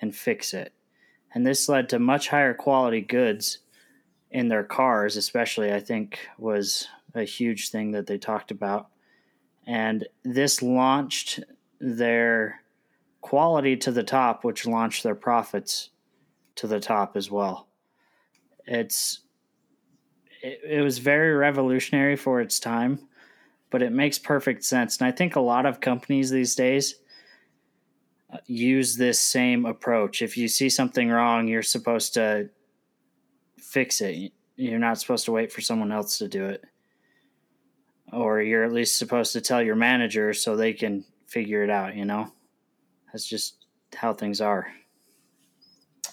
and 0.00 0.16
fix 0.16 0.54
it. 0.54 0.72
And 1.32 1.46
this 1.46 1.68
led 1.68 1.88
to 1.90 2.00
much 2.00 2.30
higher 2.30 2.54
quality 2.54 3.00
goods 3.00 3.58
in 4.32 4.48
their 4.48 4.64
cars, 4.64 5.16
especially, 5.16 5.72
I 5.72 5.78
think, 5.78 6.18
was 6.36 6.88
a 7.14 7.22
huge 7.22 7.70
thing 7.70 7.92
that 7.92 8.08
they 8.08 8.18
talked 8.18 8.50
about. 8.50 8.88
And 9.68 10.08
this 10.24 10.62
launched 10.62 11.44
their 11.78 12.63
quality 13.24 13.74
to 13.74 13.90
the 13.90 14.02
top, 14.02 14.44
which 14.44 14.66
launched 14.66 15.02
their 15.02 15.14
profits 15.14 15.88
to 16.56 16.66
the 16.66 16.78
top 16.78 17.16
as 17.16 17.30
well. 17.30 17.66
It's 18.66 19.20
it, 20.42 20.60
it 20.62 20.82
was 20.82 20.98
very 20.98 21.32
revolutionary 21.32 22.16
for 22.16 22.42
its 22.42 22.60
time, 22.60 22.98
but 23.70 23.80
it 23.80 23.92
makes 23.92 24.18
perfect 24.18 24.62
sense. 24.62 24.98
And 24.98 25.06
I 25.06 25.10
think 25.10 25.36
a 25.36 25.40
lot 25.40 25.64
of 25.64 25.80
companies 25.80 26.28
these 26.28 26.54
days 26.54 26.96
uh, 28.30 28.36
use 28.46 28.94
this 28.94 29.20
same 29.20 29.64
approach. 29.64 30.20
If 30.20 30.36
you 30.36 30.46
see 30.46 30.68
something 30.68 31.08
wrong, 31.08 31.48
you're 31.48 31.62
supposed 31.62 32.12
to 32.14 32.50
fix 33.56 34.02
it. 34.02 34.32
You're 34.56 34.78
not 34.78 35.00
supposed 35.00 35.24
to 35.24 35.32
wait 35.32 35.50
for 35.50 35.62
someone 35.62 35.92
else 35.92 36.18
to 36.18 36.28
do 36.28 36.44
it. 36.44 36.62
Or 38.12 38.42
you're 38.42 38.64
at 38.64 38.72
least 38.72 38.98
supposed 38.98 39.32
to 39.32 39.40
tell 39.40 39.62
your 39.62 39.76
manager 39.76 40.34
so 40.34 40.56
they 40.56 40.74
can 40.74 41.06
figure 41.26 41.64
it 41.64 41.70
out, 41.70 41.96
you 41.96 42.04
know? 42.04 42.30
That's 43.14 43.28
just 43.28 43.66
how 43.94 44.12
things 44.12 44.40
are. 44.40 44.66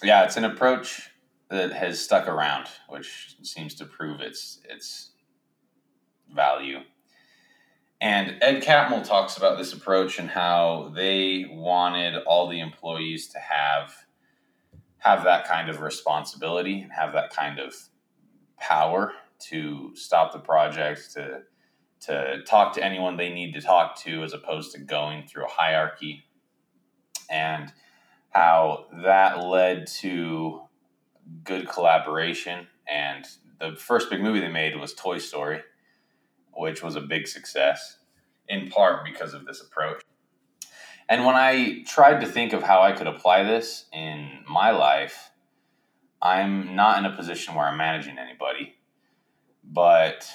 Yeah, 0.04 0.22
it's 0.22 0.36
an 0.36 0.44
approach 0.44 1.10
that 1.50 1.72
has 1.72 1.98
stuck 2.00 2.28
around, 2.28 2.68
which 2.88 3.34
seems 3.42 3.74
to 3.74 3.86
prove 3.86 4.20
its 4.20 4.60
its 4.70 5.10
value. 6.32 6.78
And 8.00 8.36
Ed 8.40 8.62
Catmull 8.62 9.04
talks 9.04 9.36
about 9.36 9.58
this 9.58 9.72
approach 9.72 10.20
and 10.20 10.30
how 10.30 10.92
they 10.94 11.46
wanted 11.50 12.22
all 12.22 12.46
the 12.48 12.60
employees 12.60 13.26
to 13.30 13.40
have 13.40 13.92
have 14.98 15.24
that 15.24 15.44
kind 15.48 15.68
of 15.68 15.80
responsibility 15.80 16.82
and 16.82 16.92
have 16.92 17.14
that 17.14 17.30
kind 17.30 17.58
of 17.58 17.74
power 18.60 19.12
to 19.50 19.90
stop 19.96 20.32
the 20.32 20.38
project, 20.38 21.14
to 21.14 21.40
to 22.02 22.44
talk 22.44 22.74
to 22.74 22.84
anyone 22.84 23.16
they 23.16 23.34
need 23.34 23.54
to 23.54 23.60
talk 23.60 23.98
to, 24.02 24.22
as 24.22 24.32
opposed 24.32 24.70
to 24.70 24.78
going 24.78 25.26
through 25.26 25.46
a 25.46 25.50
hierarchy 25.50 26.22
and 27.32 27.72
how 28.30 28.86
that 29.02 29.44
led 29.44 29.86
to 29.86 30.60
good 31.42 31.68
collaboration. 31.68 32.66
And 32.88 33.24
the 33.58 33.74
first 33.76 34.10
big 34.10 34.20
movie 34.20 34.40
they 34.40 34.48
made 34.48 34.78
was 34.78 34.94
Toy 34.94 35.18
Story, 35.18 35.62
which 36.52 36.82
was 36.82 36.94
a 36.94 37.00
big 37.00 37.26
success, 37.26 37.98
in 38.48 38.68
part 38.68 39.04
because 39.04 39.34
of 39.34 39.46
this 39.46 39.60
approach. 39.60 40.02
And 41.08 41.24
when 41.24 41.34
I 41.34 41.82
tried 41.86 42.20
to 42.20 42.26
think 42.26 42.52
of 42.52 42.62
how 42.62 42.82
I 42.82 42.92
could 42.92 43.06
apply 43.06 43.42
this 43.42 43.86
in 43.92 44.44
my 44.48 44.70
life, 44.70 45.30
I'm 46.20 46.76
not 46.76 46.98
in 46.98 47.04
a 47.04 47.16
position 47.16 47.54
where 47.54 47.66
I'm 47.66 47.76
managing 47.76 48.18
anybody, 48.18 48.74
but 49.64 50.30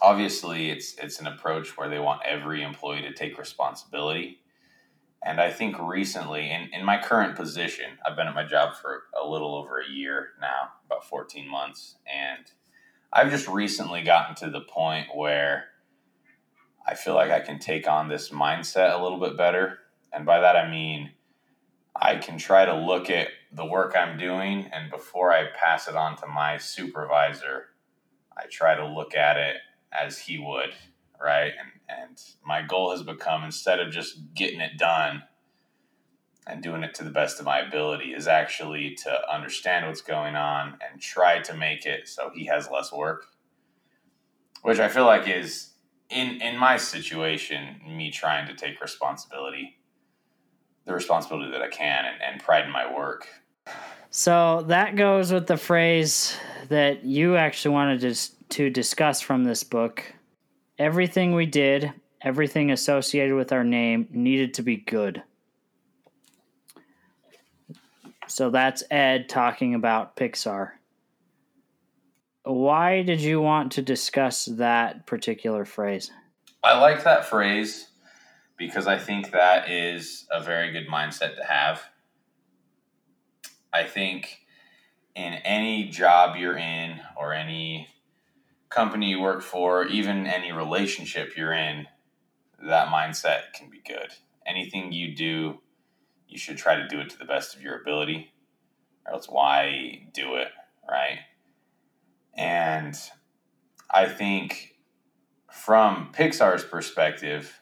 obviously 0.00 0.70
it's 0.70 0.94
it's 0.94 1.20
an 1.20 1.26
approach 1.26 1.76
where 1.76 1.88
they 1.88 1.98
want 1.98 2.22
every 2.24 2.62
employee 2.62 3.02
to 3.02 3.12
take 3.12 3.38
responsibility 3.38 4.40
and 5.22 5.40
I 5.40 5.50
think 5.50 5.76
recently, 5.78 6.50
in, 6.50 6.70
in 6.72 6.84
my 6.84 7.00
current 7.02 7.36
position, 7.36 7.98
I've 8.06 8.16
been 8.16 8.28
at 8.28 8.34
my 8.34 8.46
job 8.46 8.76
for 8.76 9.04
a 9.20 9.26
little 9.26 9.56
over 9.56 9.80
a 9.80 9.90
year 9.90 10.28
now, 10.40 10.70
about 10.86 11.08
14 11.08 11.48
months. 11.48 11.96
And 12.06 12.44
I've 13.12 13.30
just 13.30 13.48
recently 13.48 14.02
gotten 14.02 14.36
to 14.36 14.50
the 14.50 14.60
point 14.60 15.08
where 15.14 15.66
I 16.86 16.94
feel 16.94 17.14
like 17.14 17.30
I 17.30 17.40
can 17.40 17.58
take 17.58 17.88
on 17.88 18.08
this 18.08 18.30
mindset 18.30 18.98
a 18.98 19.02
little 19.02 19.18
bit 19.18 19.36
better. 19.36 19.78
And 20.12 20.24
by 20.24 20.40
that, 20.40 20.56
I 20.56 20.70
mean, 20.70 21.10
I 22.00 22.16
can 22.16 22.38
try 22.38 22.64
to 22.64 22.76
look 22.76 23.10
at 23.10 23.28
the 23.52 23.66
work 23.66 23.96
I'm 23.96 24.18
doing, 24.18 24.70
and 24.72 24.90
before 24.90 25.32
I 25.32 25.46
pass 25.54 25.88
it 25.88 25.96
on 25.96 26.16
to 26.18 26.26
my 26.26 26.58
supervisor, 26.58 27.70
I 28.36 28.44
try 28.50 28.76
to 28.76 28.86
look 28.86 29.16
at 29.16 29.36
it 29.36 29.56
as 29.90 30.18
he 30.18 30.38
would, 30.38 30.74
right? 31.20 31.52
And 31.58 31.70
and 31.88 32.20
my 32.44 32.62
goal 32.62 32.90
has 32.90 33.02
become 33.02 33.44
instead 33.44 33.80
of 33.80 33.92
just 33.92 34.34
getting 34.34 34.60
it 34.60 34.78
done 34.78 35.22
and 36.46 36.62
doing 36.62 36.82
it 36.82 36.94
to 36.94 37.04
the 37.04 37.10
best 37.10 37.38
of 37.38 37.44
my 37.44 37.60
ability, 37.60 38.14
is 38.14 38.26
actually 38.26 38.94
to 38.94 39.32
understand 39.32 39.86
what's 39.86 40.00
going 40.00 40.34
on 40.34 40.78
and 40.88 41.00
try 41.00 41.40
to 41.40 41.54
make 41.54 41.84
it 41.84 42.08
so 42.08 42.30
he 42.34 42.46
has 42.46 42.70
less 42.70 42.92
work. 42.92 43.26
Which 44.62 44.78
I 44.78 44.88
feel 44.88 45.04
like 45.04 45.28
is 45.28 45.72
in 46.10 46.40
in 46.40 46.56
my 46.56 46.78
situation, 46.78 47.80
me 47.86 48.10
trying 48.10 48.46
to 48.48 48.54
take 48.54 48.80
responsibility, 48.80 49.78
the 50.86 50.94
responsibility 50.94 51.50
that 51.50 51.62
I 51.62 51.68
can 51.68 52.06
and, 52.06 52.16
and 52.22 52.42
pride 52.42 52.64
in 52.64 52.70
my 52.70 52.92
work. 52.92 53.28
So 54.10 54.64
that 54.68 54.96
goes 54.96 55.32
with 55.32 55.46
the 55.46 55.58
phrase 55.58 56.36
that 56.70 57.04
you 57.04 57.36
actually 57.36 57.74
wanted 57.74 58.00
to, 58.00 58.48
to 58.48 58.70
discuss 58.70 59.20
from 59.20 59.44
this 59.44 59.62
book 59.62 60.02
Everything 60.78 61.34
we 61.34 61.46
did, 61.46 61.92
everything 62.22 62.70
associated 62.70 63.34
with 63.34 63.52
our 63.52 63.64
name 63.64 64.06
needed 64.10 64.54
to 64.54 64.62
be 64.62 64.76
good. 64.76 65.22
So 68.28 68.50
that's 68.50 68.84
Ed 68.90 69.28
talking 69.28 69.74
about 69.74 70.14
Pixar. 70.16 70.72
Why 72.44 73.02
did 73.02 73.20
you 73.20 73.40
want 73.40 73.72
to 73.72 73.82
discuss 73.82 74.44
that 74.46 75.06
particular 75.06 75.64
phrase? 75.64 76.10
I 76.62 76.78
like 76.78 77.04
that 77.04 77.24
phrase 77.24 77.88
because 78.56 78.86
I 78.86 78.98
think 78.98 79.32
that 79.32 79.70
is 79.70 80.26
a 80.30 80.42
very 80.42 80.70
good 80.72 80.88
mindset 80.88 81.36
to 81.36 81.44
have. 81.44 81.82
I 83.72 83.84
think 83.84 84.40
in 85.14 85.34
any 85.34 85.88
job 85.88 86.36
you're 86.36 86.56
in 86.56 87.00
or 87.16 87.32
any 87.32 87.88
company 88.70 89.10
you 89.10 89.20
work 89.20 89.42
for, 89.42 89.86
even 89.86 90.26
any 90.26 90.52
relationship 90.52 91.36
you're 91.36 91.52
in, 91.52 91.86
that 92.62 92.88
mindset 92.88 93.52
can 93.54 93.70
be 93.70 93.80
good. 93.86 94.12
Anything 94.46 94.92
you 94.92 95.14
do, 95.14 95.58
you 96.26 96.38
should 96.38 96.58
try 96.58 96.76
to 96.76 96.88
do 96.88 97.00
it 97.00 97.10
to 97.10 97.18
the 97.18 97.24
best 97.24 97.54
of 97.54 97.62
your 97.62 97.80
ability, 97.80 98.32
or 99.06 99.14
else 99.14 99.28
why 99.28 100.08
do 100.12 100.34
it, 100.34 100.48
right? 100.88 101.18
And 102.34 102.98
I 103.90 104.06
think 104.06 104.76
from 105.50 106.12
Pixar's 106.12 106.64
perspective, 106.64 107.60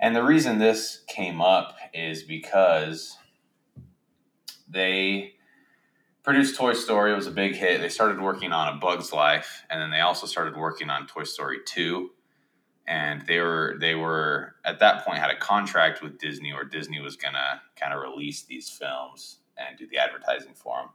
and 0.00 0.14
the 0.14 0.22
reason 0.22 0.58
this 0.58 1.02
came 1.08 1.40
up 1.40 1.76
is 1.92 2.22
because 2.22 3.16
they 4.68 5.34
produced 6.28 6.56
Toy 6.56 6.74
Story. 6.74 7.12
It 7.12 7.16
was 7.16 7.26
a 7.26 7.30
big 7.30 7.54
hit. 7.54 7.80
They 7.80 7.88
started 7.88 8.20
working 8.20 8.52
on 8.52 8.68
A 8.68 8.76
Bug's 8.76 9.14
Life, 9.14 9.64
and 9.70 9.80
then 9.80 9.90
they 9.90 10.00
also 10.00 10.26
started 10.26 10.58
working 10.58 10.90
on 10.90 11.06
Toy 11.06 11.22
Story 11.22 11.60
Two. 11.64 12.10
And 12.86 13.26
they 13.26 13.38
were 13.38 13.78
they 13.80 13.94
were 13.94 14.56
at 14.62 14.78
that 14.80 15.06
point 15.06 15.20
had 15.20 15.30
a 15.30 15.38
contract 15.38 16.02
with 16.02 16.18
Disney, 16.18 16.52
where 16.52 16.66
Disney 16.66 17.00
was 17.00 17.16
gonna 17.16 17.62
kind 17.76 17.94
of 17.94 18.02
release 18.02 18.42
these 18.42 18.68
films 18.68 19.38
and 19.56 19.78
do 19.78 19.86
the 19.86 19.96
advertising 19.96 20.52
for 20.54 20.76
them. 20.76 20.88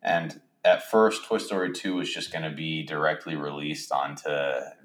And 0.00 0.40
at 0.64 0.88
first, 0.88 1.24
Toy 1.24 1.38
Story 1.38 1.72
Two 1.72 1.96
was 1.96 2.14
just 2.14 2.32
gonna 2.32 2.54
be 2.54 2.84
directly 2.84 3.34
released 3.34 3.90
onto 3.90 4.30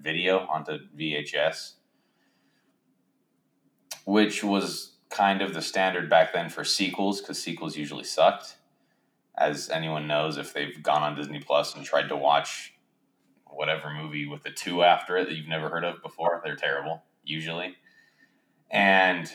video, 0.01 0.47
onto 0.47 0.79
VHS, 0.97 1.73
which 4.05 4.43
was 4.43 4.95
kind 5.11 5.43
of 5.43 5.53
the 5.53 5.61
standard 5.61 6.09
back 6.09 6.33
then 6.33 6.49
for 6.49 6.63
sequels 6.63 7.21
because 7.21 7.39
sequels 7.39 7.77
usually 7.77 8.03
sucked 8.03 8.55
as 9.37 9.69
anyone 9.69 10.07
knows, 10.07 10.37
if 10.37 10.53
they've 10.53 10.81
gone 10.81 11.01
on 11.03 11.15
Disney 11.15 11.39
Plus 11.39 11.75
and 11.75 11.83
tried 11.83 12.09
to 12.09 12.15
watch 12.15 12.73
whatever 13.45 13.89
movie 13.89 14.25
with 14.25 14.43
the 14.43 14.51
two 14.51 14.83
after 14.83 15.17
it 15.17 15.27
that 15.27 15.35
you've 15.35 15.47
never 15.47 15.69
heard 15.69 15.83
of 15.83 16.01
before, 16.01 16.41
they're 16.43 16.55
terrible, 16.55 17.03
usually. 17.23 17.75
And 18.69 19.31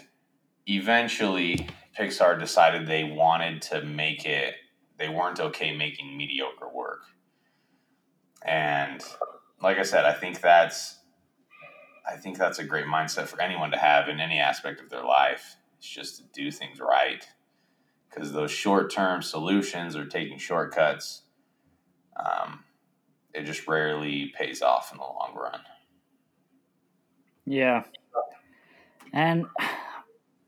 eventually, 0.67 1.69
Pixar 1.99 2.39
decided 2.39 2.87
they 2.87 3.05
wanted 3.05 3.63
to 3.63 3.83
make 3.83 4.25
it, 4.25 4.55
they 4.99 5.09
weren't 5.09 5.41
okay 5.41 5.77
making 5.77 6.17
mediocre 6.17 6.69
work. 6.69 7.03
And 8.43 9.03
like 9.63 9.79
I 9.79 9.83
said, 9.83 10.05
I 10.05 10.13
think 10.13 10.41
that's. 10.41 10.97
I 12.11 12.17
think 12.17 12.39
that's 12.39 12.59
a 12.59 12.65
great 12.65 12.87
mindset 12.87 13.27
for 13.27 13.39
anyone 13.39 13.71
to 13.71 13.77
have 13.77 14.09
in 14.09 14.19
any 14.19 14.39
aspect 14.39 14.81
of 14.81 14.89
their 14.89 15.05
life. 15.05 15.57
It's 15.77 15.87
just 15.87 16.17
to 16.17 16.23
do 16.33 16.51
things 16.51 16.81
right 16.81 17.23
because 18.19 18.33
those 18.33 18.51
short 18.51 18.93
term 18.93 19.23
solutions 19.23 19.95
or 19.95 20.05
taking 20.05 20.39
shortcuts, 20.39 21.23
um, 22.17 22.65
it 23.33 23.45
just 23.45 23.69
rarely 23.69 24.33
pays 24.37 24.61
off 24.61 24.91
in 24.91 24.99
the 24.99 25.05
long 25.05 25.35
run. 25.37 25.61
Yeah. 27.47 27.85
And 29.13 29.47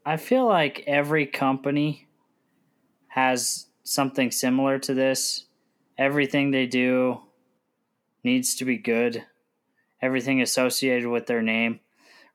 I 0.05 0.17
feel 0.17 0.47
like 0.47 0.83
every 0.89 1.27
company 1.27 2.09
has 3.09 3.67
something 3.85 4.33
similar 4.33 4.79
to 4.81 4.93
this. 4.93 5.47
Everything 5.97 6.50
they 6.50 6.67
do 6.67 7.21
needs 8.25 8.57
to 8.57 8.65
be 8.65 8.79
good, 8.79 9.25
everything 10.03 10.43
associated 10.43 11.09
with 11.09 11.27
their 11.27 11.43
name. 11.43 11.81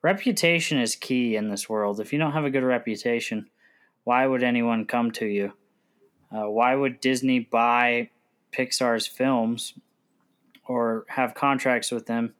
Reputation 0.02 0.80
is 0.80 0.96
key 0.96 1.36
in 1.36 1.50
this 1.50 1.68
world. 1.68 2.00
If 2.00 2.14
you 2.14 2.20
don't 2.20 2.34
have 2.34 2.46
a 2.46 2.50
good 2.50 2.64
reputation, 2.64 3.50
why 4.06 4.26
would 4.26 4.44
anyone 4.44 4.86
come 4.86 5.12
to 5.12 5.26
you? 5.26 5.52
Uh, 6.32 6.50
why 6.50 6.74
would 6.74 7.02
Disney 7.02 7.40
buy 7.40 8.10
Pixar's 8.54 9.08
films 9.08 9.74
or 10.66 11.06
have 11.10 11.34
contracts 11.34 11.92
with 11.92 12.06
them 12.06 12.34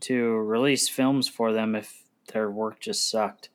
to 0.00 0.36
release 0.36 0.88
films 0.88 1.28
for 1.28 1.52
them 1.52 1.74
if 1.74 2.02
their 2.32 2.50
work 2.50 2.80
just 2.80 3.10
sucked? 3.10 3.50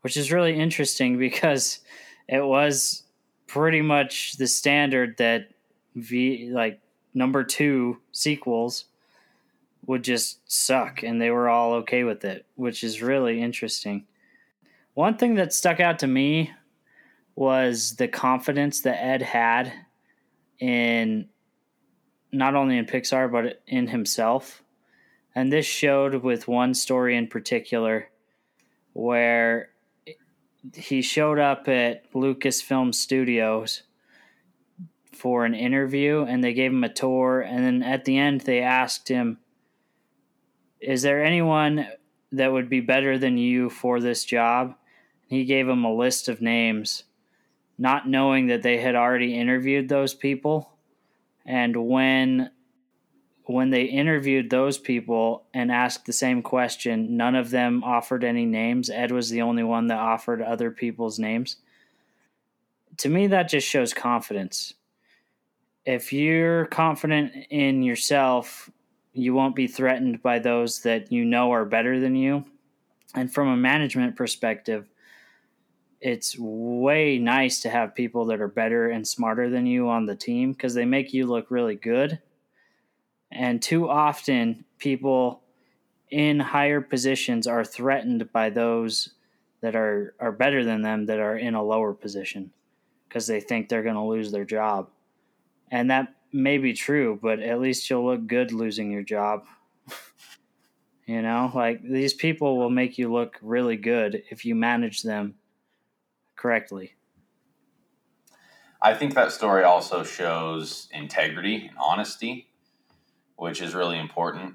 Which 0.00 0.16
is 0.16 0.32
really 0.32 0.58
interesting 0.58 1.18
because 1.28 1.80
it 2.26 2.44
was 2.44 3.04
pretty 3.46 3.82
much 3.82 4.36
the 4.38 4.46
standard 4.46 5.16
that 5.18 5.50
V 5.96 6.50
like 6.50 6.80
number 7.12 7.44
two 7.44 7.98
sequels 8.12 8.86
would 9.86 10.04
just 10.04 10.38
suck 10.50 11.02
and 11.02 11.20
they 11.20 11.30
were 11.30 11.48
all 11.48 11.74
okay 11.74 12.04
with 12.04 12.24
it, 12.24 12.46
which 12.54 12.82
is 12.82 13.02
really 13.02 13.42
interesting. 13.42 14.06
One 14.94 15.16
thing 15.16 15.34
that 15.34 15.52
stuck 15.52 15.80
out 15.80 15.98
to 15.98 16.06
me 16.06 16.52
was 17.40 17.96
the 17.96 18.06
confidence 18.06 18.82
that 18.82 19.02
Ed 19.02 19.22
had 19.22 19.72
in 20.58 21.26
not 22.30 22.54
only 22.54 22.76
in 22.76 22.84
Pixar 22.84 23.32
but 23.32 23.62
in 23.66 23.86
himself. 23.86 24.62
And 25.34 25.50
this 25.50 25.64
showed 25.64 26.16
with 26.16 26.46
one 26.46 26.74
story 26.74 27.16
in 27.16 27.28
particular 27.28 28.10
where 28.92 29.70
he 30.74 31.00
showed 31.00 31.38
up 31.38 31.66
at 31.66 32.12
Lucasfilm 32.12 32.94
Studios 32.94 33.84
for 35.14 35.46
an 35.46 35.54
interview 35.54 36.24
and 36.24 36.44
they 36.44 36.52
gave 36.52 36.72
him 36.72 36.84
a 36.84 36.92
tour 36.92 37.40
and 37.40 37.64
then 37.64 37.82
at 37.82 38.04
the 38.04 38.18
end 38.18 38.42
they 38.42 38.60
asked 38.60 39.08
him 39.08 39.38
is 40.78 41.00
there 41.00 41.24
anyone 41.24 41.88
that 42.32 42.52
would 42.52 42.68
be 42.68 42.80
better 42.80 43.16
than 43.16 43.38
you 43.38 43.70
for 43.70 43.98
this 43.98 44.26
job? 44.26 44.74
He 45.26 45.46
gave 45.46 45.66
him 45.66 45.84
a 45.84 45.94
list 45.94 46.28
of 46.28 46.42
names 46.42 47.04
not 47.80 48.06
knowing 48.06 48.48
that 48.48 48.62
they 48.62 48.76
had 48.76 48.94
already 48.94 49.34
interviewed 49.34 49.88
those 49.88 50.12
people. 50.12 50.70
And 51.46 51.88
when 51.88 52.50
when 53.44 53.70
they 53.70 53.82
interviewed 53.82 54.48
those 54.48 54.78
people 54.78 55.44
and 55.52 55.72
asked 55.72 56.04
the 56.04 56.12
same 56.12 56.40
question 56.40 57.16
none 57.16 57.34
of 57.34 57.50
them 57.50 57.82
offered 57.82 58.22
any 58.22 58.44
names. 58.44 58.90
Ed 58.90 59.10
was 59.10 59.30
the 59.30 59.42
only 59.42 59.64
one 59.64 59.88
that 59.88 59.98
offered 59.98 60.40
other 60.40 60.70
people's 60.70 61.18
names. 61.18 61.56
To 62.98 63.08
me 63.08 63.26
that 63.28 63.48
just 63.48 63.66
shows 63.66 63.94
confidence. 63.94 64.74
If 65.86 66.12
you're 66.12 66.66
confident 66.66 67.32
in 67.48 67.82
yourself 67.82 68.70
you 69.14 69.32
won't 69.32 69.56
be 69.56 69.66
threatened 69.66 70.22
by 70.22 70.38
those 70.38 70.82
that 70.82 71.10
you 71.10 71.24
know 71.24 71.50
are 71.52 71.64
better 71.64 71.98
than 71.98 72.14
you. 72.14 72.44
And 73.14 73.32
from 73.32 73.48
a 73.48 73.56
management 73.56 74.16
perspective 74.16 74.86
it's 76.00 76.36
way 76.38 77.18
nice 77.18 77.60
to 77.60 77.70
have 77.70 77.94
people 77.94 78.26
that 78.26 78.40
are 78.40 78.48
better 78.48 78.88
and 78.88 79.06
smarter 79.06 79.50
than 79.50 79.66
you 79.66 79.88
on 79.88 80.06
the 80.06 80.16
team 80.16 80.52
because 80.52 80.74
they 80.74 80.86
make 80.86 81.12
you 81.12 81.26
look 81.26 81.50
really 81.50 81.74
good. 81.74 82.20
And 83.30 83.60
too 83.60 83.88
often, 83.88 84.64
people 84.78 85.42
in 86.10 86.40
higher 86.40 86.80
positions 86.80 87.46
are 87.46 87.64
threatened 87.64 88.32
by 88.32 88.50
those 88.50 89.10
that 89.60 89.76
are, 89.76 90.14
are 90.18 90.32
better 90.32 90.64
than 90.64 90.82
them 90.82 91.06
that 91.06 91.20
are 91.20 91.36
in 91.36 91.54
a 91.54 91.62
lower 91.62 91.92
position 91.92 92.50
because 93.08 93.26
they 93.26 93.40
think 93.40 93.68
they're 93.68 93.82
going 93.82 93.94
to 93.94 94.02
lose 94.02 94.32
their 94.32 94.44
job. 94.44 94.88
And 95.70 95.90
that 95.90 96.14
may 96.32 96.58
be 96.58 96.72
true, 96.72 97.18
but 97.20 97.40
at 97.40 97.60
least 97.60 97.88
you'll 97.90 98.06
look 98.06 98.26
good 98.26 98.52
losing 98.52 98.90
your 98.90 99.02
job. 99.02 99.44
you 101.06 101.20
know, 101.20 101.52
like 101.54 101.82
these 101.82 102.14
people 102.14 102.56
will 102.56 102.70
make 102.70 102.96
you 102.96 103.12
look 103.12 103.36
really 103.42 103.76
good 103.76 104.22
if 104.30 104.44
you 104.44 104.54
manage 104.54 105.02
them 105.02 105.34
correctly. 106.40 106.94
I 108.80 108.94
think 108.94 109.14
that 109.14 109.30
story 109.30 109.62
also 109.62 110.02
shows 110.02 110.88
integrity 110.90 111.66
and 111.68 111.76
honesty, 111.78 112.48
which 113.36 113.60
is 113.60 113.74
really 113.74 113.98
important. 113.98 114.54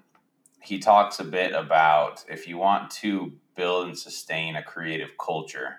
He 0.63 0.80
talks 0.80 1.19
a 1.19 1.24
bit 1.24 1.54
about 1.54 2.26
if 2.28 2.48
you 2.48 2.58
want 2.58 2.89
to 3.02 3.34
build 3.56 3.86
and 3.86 3.98
sustain 3.98 4.56
a 4.56 4.63
creative 4.63 5.12
culture, 5.24 5.76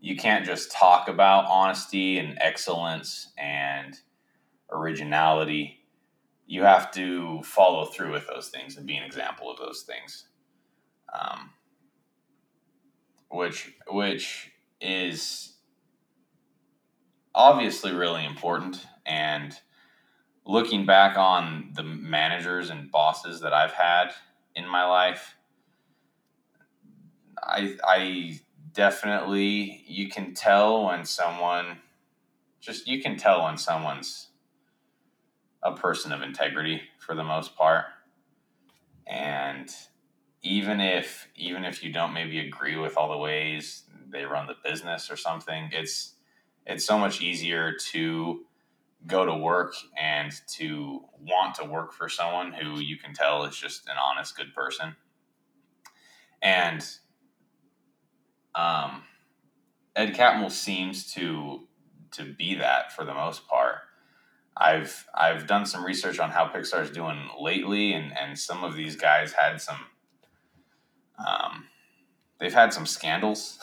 you 0.00 0.14
can't 0.14 0.46
just 0.46 0.70
talk 0.70 1.08
about 1.08 1.46
honesty 1.46 2.20
and 2.20 2.38
excellence 2.40 3.32
and 3.36 3.98
originality. 4.70 5.80
You 6.46 6.62
have 6.62 6.92
to 6.92 7.42
follow 7.42 7.86
through 7.86 8.12
with 8.12 8.28
those 8.28 8.50
things 8.50 8.76
and 8.76 8.86
be 8.86 8.96
an 8.96 9.02
example 9.02 9.50
of 9.50 9.58
those 9.58 9.82
things. 9.82 10.28
Um, 11.12 11.50
which 13.30 13.72
which 13.90 14.50
is 14.80 15.54
obviously 17.34 17.92
really 17.92 18.24
important. 18.24 18.86
And 19.06 19.54
looking 20.46 20.86
back 20.86 21.16
on 21.16 21.72
the 21.74 21.82
managers 21.82 22.70
and 22.70 22.90
bosses 22.90 23.40
that 23.40 23.52
I've 23.52 23.72
had 23.72 24.12
in 24.54 24.66
my 24.66 24.84
life 24.86 25.36
I 27.42 27.76
I 27.84 28.40
definitely 28.72 29.84
you 29.86 30.08
can 30.08 30.34
tell 30.34 30.86
when 30.86 31.04
someone 31.04 31.78
just 32.60 32.86
you 32.86 33.00
can 33.00 33.16
tell 33.16 33.44
when 33.44 33.56
someone's 33.56 34.28
a 35.62 35.74
person 35.74 36.12
of 36.12 36.22
integrity 36.22 36.82
for 36.98 37.14
the 37.14 37.24
most 37.24 37.56
part. 37.56 37.86
And 39.06 39.74
even 40.42 40.80
if 40.80 41.28
even 41.36 41.64
if 41.64 41.82
you 41.82 41.92
don't 41.92 42.12
maybe 42.12 42.38
agree 42.38 42.76
with 42.76 42.96
all 42.96 43.10
the 43.10 43.18
ways 43.18 43.84
they 44.10 44.24
run 44.24 44.46
the 44.46 44.54
business 44.68 45.10
or 45.10 45.16
something, 45.16 45.70
it's 45.72 46.14
it's 46.66 46.84
so 46.84 46.98
much 46.98 47.20
easier 47.20 47.74
to 47.92 48.40
go 49.06 49.24
to 49.24 49.34
work 49.34 49.74
and 50.00 50.32
to 50.46 51.04
want 51.20 51.54
to 51.56 51.64
work 51.64 51.92
for 51.92 52.08
someone 52.08 52.52
who 52.52 52.80
you 52.80 52.96
can 52.96 53.14
tell 53.14 53.44
is 53.44 53.56
just 53.56 53.86
an 53.88 53.94
honest, 54.02 54.36
good 54.36 54.54
person. 54.54 54.96
And 56.42 56.86
um, 58.54 59.02
Ed 59.96 60.14
Catmull 60.14 60.50
seems 60.50 61.12
to 61.14 61.66
to 62.12 62.24
be 62.24 62.54
that 62.54 62.92
for 62.92 63.04
the 63.04 63.14
most 63.14 63.46
part. 63.48 63.76
I've 64.56 65.06
I've 65.14 65.46
done 65.46 65.66
some 65.66 65.84
research 65.84 66.18
on 66.18 66.30
how 66.30 66.48
Pixar's 66.48 66.90
doing 66.90 67.28
lately, 67.40 67.92
and 67.92 68.16
and 68.16 68.38
some 68.38 68.64
of 68.64 68.74
these 68.74 68.96
guys 68.96 69.32
had 69.32 69.60
some. 69.60 69.78
Um, 71.26 71.66
they've 72.38 72.54
had 72.54 72.72
some 72.72 72.86
scandals, 72.86 73.58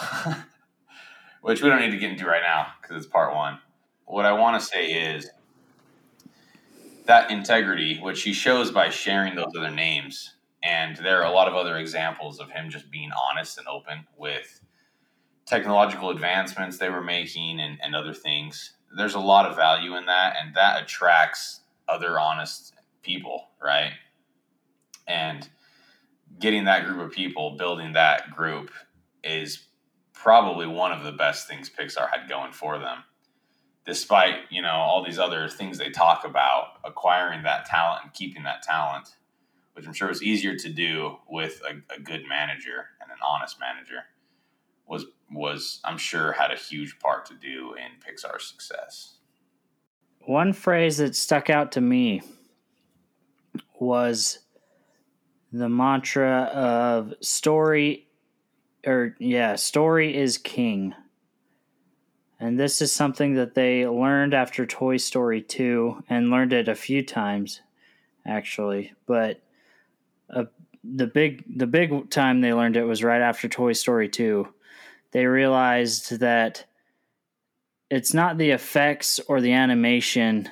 which 1.42 1.62
we 1.62 1.70
don't 1.70 1.80
need 1.80 1.92
to 1.92 1.98
get 1.98 2.12
into 2.12 2.26
right 2.26 2.42
now 2.42 2.68
because 2.82 2.98
it's 2.98 3.12
part 3.12 3.34
one. 3.34 3.60
What 4.06 4.26
I 4.26 4.34
want 4.34 4.60
to 4.60 4.66
say 4.66 4.92
is 5.16 5.30
that 7.06 7.32
integrity, 7.32 8.00
which 8.00 8.24
he 8.24 8.34
shows 8.34 8.72
by 8.72 8.90
sharing 8.90 9.36
those 9.36 9.54
other 9.58 9.72
names, 9.72 10.34
and 10.64 10.98
there 10.98 11.22
are 11.22 11.32
a 11.32 11.34
lot 11.34 11.48
of 11.48 11.56
other 11.56 11.78
examples 11.78 12.40
of 12.40 12.50
him 12.50 12.70
just 12.70 12.90
being 12.92 13.12
honest 13.30 13.58
and 13.58 13.68
open 13.68 14.06
with 14.18 14.62
technological 15.46 16.10
advancements 16.10 16.78
they 16.78 16.90
were 16.90 17.04
making 17.04 17.60
and, 17.60 17.78
and 17.84 17.96
other 17.96 18.14
things. 18.14 18.74
There's 18.96 19.14
a 19.14 19.20
lot 19.20 19.46
of 19.46 19.56
value 19.56 19.96
in 19.96 20.06
that, 20.08 20.36
and 20.42 20.56
that 20.56 20.82
attracts 20.82 21.62
other 21.88 22.20
honest 22.20 22.74
people, 23.04 23.50
right? 23.62 23.92
And 25.08 25.48
getting 26.40 26.66
that 26.66 26.86
group 26.86 27.00
of 27.00 27.12
people, 27.12 27.56
building 27.58 27.94
that 27.94 28.32
group 28.32 28.72
is 29.24 29.66
probably 30.14 30.68
one 30.68 30.92
of 30.92 31.04
the 31.04 31.12
best 31.12 31.48
things 31.48 31.70
Pixar 31.70 32.10
had 32.10 32.30
going 32.30 32.52
for 32.52 32.80
them. 32.80 33.04
Despite, 33.86 34.36
you 34.50 34.62
know, 34.62 34.74
all 34.74 35.04
these 35.06 35.20
other 35.20 35.48
things 35.48 35.78
they 35.78 35.92
talk 35.92 36.26
about, 36.26 36.80
acquiring 36.84 37.44
that 37.44 37.66
talent 37.66 38.02
and 38.04 38.14
keeping 38.14 38.44
that 38.44 38.64
talent, 38.64 39.16
which 39.74 39.86
I'm 39.86 39.94
sure 39.94 40.08
was 40.08 40.24
easier 40.24 40.56
to 40.56 40.70
do 40.70 41.18
with 41.30 41.62
a, 41.70 41.94
a 41.94 42.00
good 42.00 42.24
manager 42.28 42.88
and 43.02 43.12
an 43.12 43.18
honest 43.26 43.60
manager, 43.60 44.06
was 44.88 45.06
was 45.32 45.82
I'm 45.84 45.98
sure 45.98 46.32
had 46.32 46.52
a 46.52 46.56
huge 46.56 46.98
part 47.00 47.26
to 47.28 47.34
do 47.36 47.74
in 47.74 48.00
Pixar's 48.00 48.48
success. 48.48 49.18
One 50.22 50.54
phrase 50.54 50.98
that 50.98 51.16
stuck 51.16 51.50
out 51.50 51.72
to 51.74 51.82
me 51.82 52.22
was 53.80 54.40
the 55.60 55.70
mantra 55.70 56.44
of 56.54 57.14
story 57.22 58.08
or 58.86 59.16
yeah, 59.20 59.56
story 59.56 60.16
is 60.16 60.38
king. 60.38 60.94
And 62.40 62.60
this 62.60 62.82
is 62.82 62.92
something 62.92 63.36
that 63.36 63.56
they 63.56 63.88
learned 63.88 64.34
after 64.34 64.66
Toy 64.66 64.98
Story 64.98 65.42
2 65.42 66.04
and 66.10 66.30
learned 66.30 66.52
it 66.52 66.68
a 66.68 66.76
few 66.76 67.04
times 67.04 67.62
actually, 68.26 68.94
but 69.06 69.42
uh, 70.30 70.46
the 70.84 71.08
big 71.08 71.44
the 71.58 71.68
big 71.68 72.10
time 72.10 72.42
they 72.42 72.54
learned 72.54 72.76
it 72.76 72.84
was 72.84 73.04
right 73.04 73.22
after 73.22 73.48
Toy 73.48 73.72
Story 73.72 74.10
2. 74.10 74.48
They 75.12 75.26
realized 75.26 76.20
that 76.20 76.66
it's 77.90 78.14
not 78.14 78.38
the 78.38 78.52
effects 78.52 79.22
or 79.28 79.40
the 79.40 79.54
animation 79.54 80.50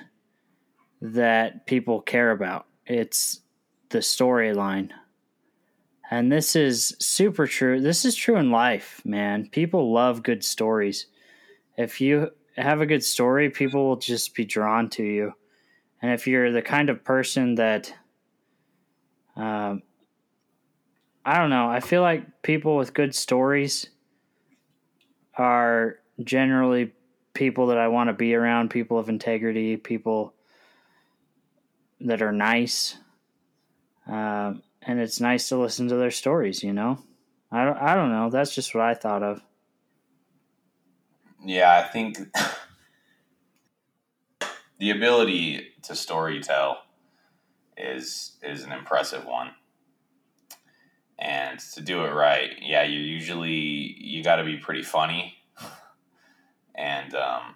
that 1.01 1.65
people 1.65 1.99
care 1.99 2.31
about. 2.31 2.67
It's 2.85 3.41
the 3.93 3.99
storyline. 3.99 4.89
And 6.09 6.31
this 6.31 6.55
is 6.55 6.95
super 6.99 7.47
true. 7.47 7.79
This 7.79 8.05
is 8.05 8.15
true 8.15 8.37
in 8.37 8.51
life, 8.51 9.01
man. 9.05 9.47
People 9.49 9.93
love 9.93 10.23
good 10.23 10.43
stories. 10.43 11.05
If 11.77 12.01
you 12.01 12.31
have 12.57 12.81
a 12.81 12.85
good 12.85 13.03
story, 13.03 13.49
people 13.49 13.87
will 13.87 13.95
just 13.95 14.35
be 14.35 14.45
drawn 14.45 14.89
to 14.91 15.03
you. 15.03 15.33
And 16.01 16.11
if 16.11 16.27
you're 16.27 16.51
the 16.51 16.61
kind 16.61 16.89
of 16.89 17.03
person 17.03 17.55
that, 17.55 17.93
um, 19.35 19.83
I 21.23 21.37
don't 21.37 21.51
know, 21.51 21.69
I 21.69 21.79
feel 21.79 22.01
like 22.01 22.41
people 22.41 22.75
with 22.75 22.93
good 22.93 23.13
stories 23.13 23.87
are 25.35 25.99
generally 26.23 26.93
people 27.33 27.67
that 27.67 27.77
I 27.77 27.87
want 27.89 28.09
to 28.09 28.13
be 28.13 28.33
around, 28.33 28.69
people 28.69 28.97
of 28.97 29.07
integrity, 29.07 29.77
people 29.77 30.33
that 32.01 32.21
are 32.21 32.31
nice. 32.31 32.97
Um, 34.07 34.63
and 34.81 34.99
it's 34.99 35.19
nice 35.19 35.49
to 35.49 35.57
listen 35.57 35.87
to 35.89 35.95
their 35.95 36.11
stories, 36.11 36.63
you 36.63 36.73
know? 36.73 36.99
I 37.51 37.65
don't, 37.65 37.77
I 37.77 37.95
don't 37.95 38.11
know. 38.11 38.29
That's 38.29 38.53
just 38.53 38.73
what 38.73 38.83
I 38.83 38.93
thought 38.93 39.23
of. 39.23 39.41
Yeah, 41.45 41.77
I 41.77 41.83
think 41.87 42.17
the 44.79 44.91
ability 44.91 45.67
to 45.83 45.95
story 45.95 46.39
tell 46.39 46.83
is 47.77 48.37
is 48.41 48.63
an 48.63 48.71
impressive 48.71 49.25
one. 49.25 49.51
And 51.19 51.59
to 51.75 51.81
do 51.81 52.03
it 52.05 52.11
right, 52.11 52.51
yeah, 52.61 52.83
you 52.83 52.99
usually 52.99 53.51
you 53.51 54.23
got 54.23 54.37
to 54.37 54.43
be 54.43 54.57
pretty 54.57 54.83
funny. 54.83 55.35
And 56.75 57.13
um, 57.13 57.53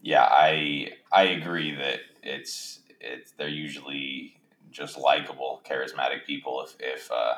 yeah, 0.00 0.24
I 0.28 0.88
I 1.12 1.22
agree 1.22 1.76
that 1.76 2.00
it's 2.24 2.80
it's 3.00 3.30
they're 3.32 3.46
usually 3.48 4.34
just 4.72 4.98
likable, 4.98 5.62
charismatic 5.68 6.24
people 6.26 6.64
if 6.64 6.76
if 6.80 7.10
uh, 7.12 7.34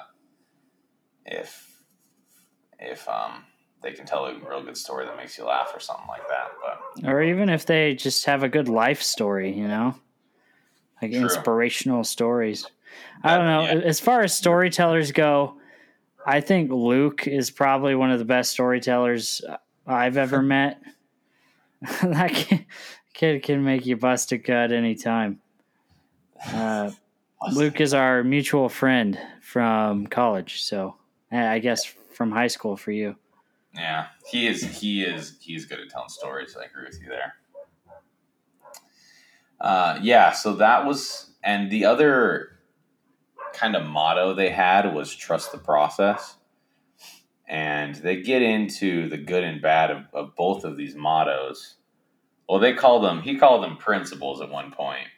if 1.26 1.82
if 2.78 3.08
um, 3.08 3.44
they 3.82 3.92
can 3.92 4.06
tell 4.06 4.26
a 4.26 4.34
real 4.38 4.62
good 4.62 4.76
story 4.76 5.04
that 5.04 5.16
makes 5.16 5.36
you 5.36 5.44
laugh 5.44 5.72
or 5.74 5.80
something 5.80 6.06
like 6.08 6.26
that. 6.28 7.02
But 7.02 7.08
or 7.10 7.22
even 7.22 7.48
if 7.48 7.66
they 7.66 7.94
just 7.94 8.24
have 8.24 8.42
a 8.42 8.48
good 8.48 8.68
life 8.68 9.02
story, 9.02 9.52
you 9.52 9.68
know, 9.68 9.94
like 11.02 11.12
True. 11.12 11.22
inspirational 11.22 12.04
stories. 12.04 12.66
I 13.22 13.36
don't 13.36 13.46
know. 13.46 13.62
Yeah. 13.62 13.86
As 13.86 14.00
far 14.00 14.22
as 14.22 14.34
storytellers 14.34 15.12
go, 15.12 15.56
I 16.26 16.40
think 16.40 16.70
Luke 16.70 17.26
is 17.26 17.50
probably 17.50 17.94
one 17.94 18.10
of 18.10 18.18
the 18.18 18.24
best 18.24 18.52
storytellers 18.52 19.42
I've 19.86 20.16
ever 20.16 20.42
met. 20.56 20.80
that 22.02 22.32
kid, 22.32 22.66
kid, 23.12 23.42
can 23.42 23.64
make 23.64 23.84
you 23.84 23.96
bust 23.96 24.32
a 24.32 24.38
gut 24.38 24.72
anytime. 24.72 25.40
Uh, 26.46 26.90
Luke 27.52 27.80
is 27.80 27.94
our 27.94 28.24
mutual 28.24 28.68
friend 28.68 29.18
from 29.40 30.06
college, 30.06 30.62
so 30.62 30.96
I 31.30 31.58
guess 31.58 31.84
from 31.84 32.30
high 32.30 32.46
school 32.46 32.76
for 32.76 32.92
you. 32.92 33.16
Yeah, 33.74 34.06
he 34.30 34.46
is. 34.46 34.62
He 34.62 35.02
is. 35.02 35.36
He's 35.40 35.64
good 35.64 35.80
at 35.80 35.90
telling 35.90 36.08
stories. 36.08 36.56
I 36.58 36.64
agree 36.66 36.84
with 36.84 37.00
you 37.02 37.08
there. 37.08 37.34
Uh, 39.60 39.98
yeah, 40.02 40.32
so 40.32 40.54
that 40.54 40.86
was, 40.86 41.32
and 41.42 41.70
the 41.70 41.84
other 41.84 42.50
kind 43.52 43.74
of 43.76 43.84
motto 43.86 44.34
they 44.34 44.50
had 44.50 44.94
was 44.94 45.14
trust 45.14 45.52
the 45.52 45.58
process. 45.58 46.36
And 47.46 47.94
they 47.96 48.22
get 48.22 48.42
into 48.42 49.08
the 49.08 49.18
good 49.18 49.44
and 49.44 49.60
bad 49.60 49.90
of, 49.90 50.04
of 50.12 50.34
both 50.34 50.64
of 50.64 50.76
these 50.76 50.94
mottos. 50.94 51.76
Well, 52.48 52.58
they 52.58 52.74
call 52.74 53.00
them, 53.00 53.22
he 53.22 53.36
called 53.36 53.62
them 53.62 53.76
principles 53.76 54.40
at 54.40 54.50
one 54.50 54.70
point 54.70 55.08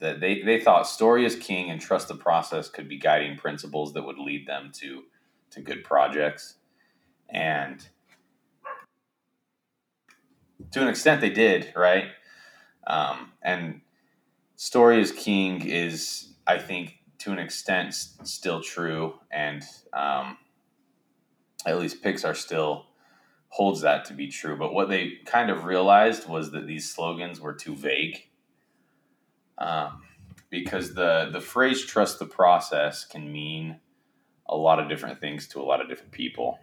that 0.00 0.20
they, 0.20 0.42
they 0.42 0.60
thought 0.60 0.86
story 0.86 1.24
is 1.24 1.36
king 1.36 1.70
and 1.70 1.80
trust 1.80 2.08
the 2.08 2.14
process 2.14 2.68
could 2.68 2.88
be 2.88 2.98
guiding 2.98 3.36
principles 3.36 3.92
that 3.92 4.04
would 4.04 4.18
lead 4.18 4.46
them 4.46 4.70
to 4.74 5.04
to 5.50 5.60
good 5.60 5.84
projects. 5.84 6.56
And 7.28 7.86
to 10.72 10.82
an 10.82 10.88
extent 10.88 11.20
they 11.20 11.30
did 11.30 11.72
right? 11.76 12.06
Um, 12.86 13.32
and 13.42 13.80
story 14.56 15.00
is 15.00 15.10
king 15.10 15.66
is 15.66 16.34
i 16.46 16.58
think 16.58 16.98
to 17.24 17.32
an 17.32 17.38
extent 17.38 17.94
still 17.94 18.60
true. 18.60 19.14
And 19.30 19.62
um, 19.94 20.36
at 21.64 21.78
least 21.78 22.02
pixar 22.02 22.36
still 22.36 22.86
holds 23.48 23.80
that 23.80 24.04
to 24.06 24.12
be 24.12 24.28
true. 24.28 24.56
But 24.56 24.74
what 24.74 24.90
they 24.90 25.14
kind 25.24 25.50
of 25.50 25.64
realized 25.64 26.28
was 26.28 26.50
that 26.50 26.66
these 26.66 26.90
slogans 26.90 27.40
were 27.40 27.54
too 27.54 27.74
vague 27.74 28.24
um, 29.58 30.02
because 30.50 30.94
the 30.94 31.30
the 31.32 31.40
phrase 31.40 31.84
"trust 31.84 32.18
the 32.18 32.26
process" 32.26 33.04
can 33.04 33.30
mean 33.30 33.80
a 34.46 34.56
lot 34.56 34.78
of 34.78 34.88
different 34.88 35.20
things 35.20 35.48
to 35.48 35.60
a 35.60 35.64
lot 35.64 35.80
of 35.80 35.88
different 35.88 36.12
people. 36.12 36.58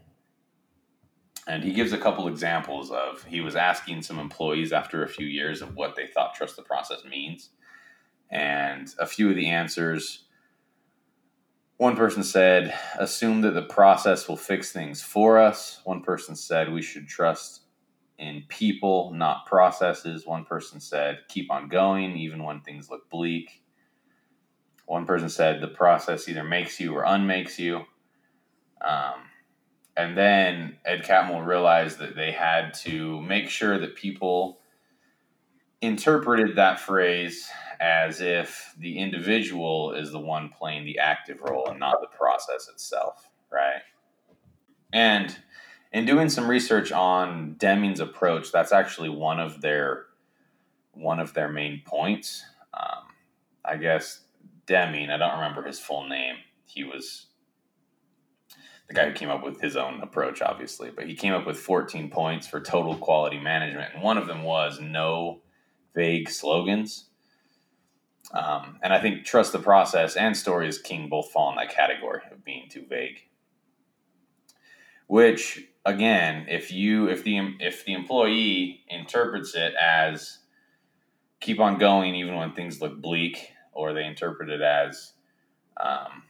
And 1.48 1.64
he 1.64 1.74
gives 1.74 1.92
a 1.92 1.98
couple 1.98 2.28
examples 2.28 2.92
of 2.92 3.24
he 3.24 3.42
was 3.42 3.56
asking 3.56 4.04
some 4.04 4.20
employees 4.20 4.72
after 4.72 5.04
a 5.04 5.10
few 5.10 5.26
years 5.26 5.62
of 5.62 5.76
what 5.76 5.96
they 5.96 6.06
thought 6.06 6.36
trust 6.36 6.56
the 6.56 6.62
process 6.62 7.04
means. 7.04 7.50
And 8.30 8.94
a 9.00 9.06
few 9.06 9.30
of 9.30 9.36
the 9.36 9.48
answers 9.48 10.26
one 11.82 11.96
person 11.96 12.24
said, 12.24 12.76
assume 13.00 13.42
that 13.42 13.56
the 13.56 13.64
process 13.64 14.28
will 14.28 14.38
fix 14.38 14.72
things 14.72 15.02
for 15.02 15.40
us. 15.40 15.82
One 15.84 16.04
person 16.04 16.36
said 16.36 16.72
we 16.72 16.84
should 16.84 17.08
trust 17.08 17.61
in 18.22 18.44
people, 18.48 19.12
not 19.16 19.48
processes. 19.48 20.28
One 20.28 20.46
person 20.46 20.80
said, 20.80 21.22
keep 21.28 21.52
on 21.52 21.68
going, 21.68 22.16
even 22.16 22.44
when 22.44 22.62
things 22.62 22.90
look 22.90 23.10
bleak. 23.10 23.64
One 24.86 25.06
person 25.06 25.28
said, 25.28 25.60
the 25.60 25.68
process 25.68 26.30
either 26.30 26.44
makes 26.44 26.80
you 26.80 26.94
or 26.94 27.04
unmakes 27.04 27.58
you. 27.58 27.78
Um, 28.80 29.24
and 29.98 30.16
then 30.16 30.78
Ed 30.86 31.04
Catmull 31.04 31.46
realized 31.46 31.98
that 31.98 32.16
they 32.16 32.32
had 32.32 32.76
to 32.76 33.20
make 33.22 33.50
sure 33.50 33.80
that 33.80 33.96
people 33.96 34.60
interpreted 35.82 36.56
that 36.58 36.80
phrase 36.80 37.50
as 37.80 38.22
if 38.22 38.76
the 38.78 39.00
individual 39.00 39.94
is 39.94 40.12
the 40.12 40.20
one 40.20 40.50
playing 40.50 40.86
the 40.86 41.00
active 41.00 41.40
role 41.42 41.68
and 41.70 41.80
not 41.80 42.00
the 42.02 42.16
process 42.16 42.70
itself, 42.72 43.32
right? 43.52 43.82
And 44.94 45.36
in 45.92 46.06
doing 46.06 46.30
some 46.30 46.50
research 46.50 46.92
on 46.92 47.56
Deming's 47.58 48.00
approach, 48.00 48.52
that's 48.52 48.72
actually 48.72 49.10
one 49.10 49.40
of 49.40 49.62
their 49.62 50.06
one 50.94 51.20
of 51.20 51.34
their 51.34 51.50
main 51.50 51.82
points. 51.86 52.44
Um, 52.74 53.04
I 53.64 53.78
guess 53.78 54.22
Deming, 54.66 55.10
I 55.10 55.18
don't 55.18 55.36
remember 55.36 55.64
his 55.64 55.80
full 55.80 56.08
name. 56.08 56.36
He 56.66 56.84
was 56.84 57.28
the 58.88 58.94
guy 58.94 59.08
who 59.08 59.14
came 59.14 59.30
up 59.30 59.44
with 59.44 59.62
his 59.62 59.78
own 59.78 60.02
approach, 60.02 60.42
obviously, 60.42 60.92
but 60.92 61.08
he 61.08 61.16
came 61.16 61.34
up 61.34 61.46
with 61.46 61.58
14 61.58 62.10
points 62.10 62.48
for 62.48 62.60
total 62.60 62.96
quality 62.96 63.40
management. 63.40 63.94
And 63.94 64.04
one 64.04 64.18
of 64.18 64.28
them 64.28 64.44
was 64.44 64.80
no 64.82 65.42
vague 65.96 66.30
slogans. 66.30 67.06
Um, 68.34 68.80
and 68.84 68.94
I 68.94 69.02
think 69.02 69.26
trust 69.26 69.54
the 69.54 69.60
process 69.60 70.16
and 70.16 70.36
story 70.36 70.68
is 70.68 70.78
king 70.78 71.10
both 71.10 71.32
fall 71.32 71.50
in 71.52 71.56
that 71.56 71.74
category 71.74 72.22
of 72.32 72.44
being 72.44 72.68
too 72.70 72.86
vague. 72.88 73.20
Which 75.08 75.68
again, 75.86 76.46
if 76.50 76.72
you 76.72 77.08
if 77.10 77.24
the 77.24 77.56
if 77.60 77.86
the 77.86 77.94
employee 77.94 78.84
interprets 78.90 79.56
it 79.56 79.74
as 79.76 80.40
keep 81.40 81.60
on 81.60 81.78
going 81.78 82.16
even 82.16 82.36
when 82.36 82.54
things 82.54 82.82
look 82.82 83.02
bleak, 83.02 83.52
or 83.74 83.94
they 83.94 84.06
interpret 84.06 84.50
it 84.50 84.62
as 84.62 85.14
um, 85.78 86.24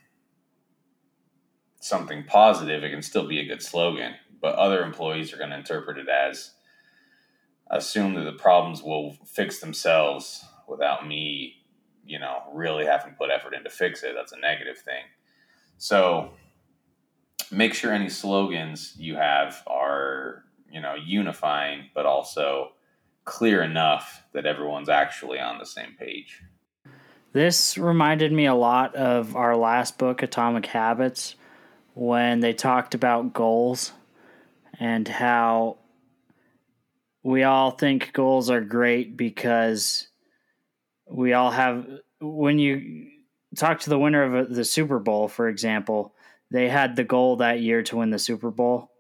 something 1.80 2.24
positive, 2.24 2.84
it 2.84 2.92
can 2.92 3.02
still 3.02 3.28
be 3.28 3.40
a 3.40 3.46
good 3.46 3.62
slogan. 3.62 4.14
But 4.42 4.56
other 4.56 4.84
employees 4.84 5.34
are 5.34 5.38
going 5.38 5.50
to 5.52 5.58
interpret 5.58 5.98
it 5.98 6.08
as 6.08 6.52
assume 7.70 8.16
that 8.16 8.24
the 8.24 8.34
problems 8.34 8.82
will 8.82 9.18
fix 9.26 9.60
themselves 9.60 10.44
without 10.68 11.08
me, 11.08 11.64
you 12.06 12.20
know, 12.20 12.44
really 12.54 12.86
having 12.86 13.12
to 13.12 13.18
put 13.18 13.30
effort 13.30 13.54
in 13.54 13.64
to 13.64 13.70
fix 13.70 14.04
it. 14.04 14.14
That's 14.16 14.32
a 14.32 14.40
negative 14.40 14.78
thing. 14.78 15.04
So 15.78 16.32
make 17.52 17.74
sure 17.74 17.94
any 17.94 18.10
slogans 18.10 18.94
you 18.98 19.16
have 19.16 19.62
are, 19.68 20.44
you 20.72 20.82
know, 20.82 20.96
unifying, 20.96 21.90
but 21.94 22.06
also 22.06 22.72
clear 23.26 23.62
enough 23.62 24.24
that 24.34 24.46
everyone's 24.46 24.90
actually 24.90 25.40
on 25.40 25.58
the 25.58 25.66
same 25.66 25.96
page. 26.00 26.42
This 27.34 27.78
reminded 27.78 28.32
me 28.32 28.46
a 28.46 28.56
lot 28.56 28.96
of 28.96 29.36
our 29.36 29.56
last 29.56 29.98
book, 29.98 30.22
Atomic 30.22 30.66
Habits, 30.66 31.36
when 31.94 32.40
they 32.40 32.54
talked 32.54 32.94
about 32.94 33.34
goals 33.34 33.92
and 34.80 35.08
how 35.08 35.78
we 37.24 37.44
all 37.44 37.72
think 37.72 38.14
goals 38.14 38.50
are 38.50 38.62
great 38.62 39.16
because 39.16 40.08
we 41.10 41.34
all 41.34 41.52
have 41.52 41.86
when 42.20 42.60
you 42.60 43.08
talk 43.56 43.80
to 43.82 43.90
the 43.90 44.00
winner 44.00 44.38
of 44.38 44.54
the 44.54 44.64
Super 44.64 45.00
Bowl 45.00 45.28
for 45.28 45.48
example 45.48 46.16
they 46.52 46.70
had 46.70 46.96
the 46.96 47.04
goal 47.04 47.38
that 47.38 47.62
year 47.62 47.82
to 47.84 47.98
win 47.98 48.12
the 48.12 48.20
Super 48.20 48.52
Bowl. 48.52 48.92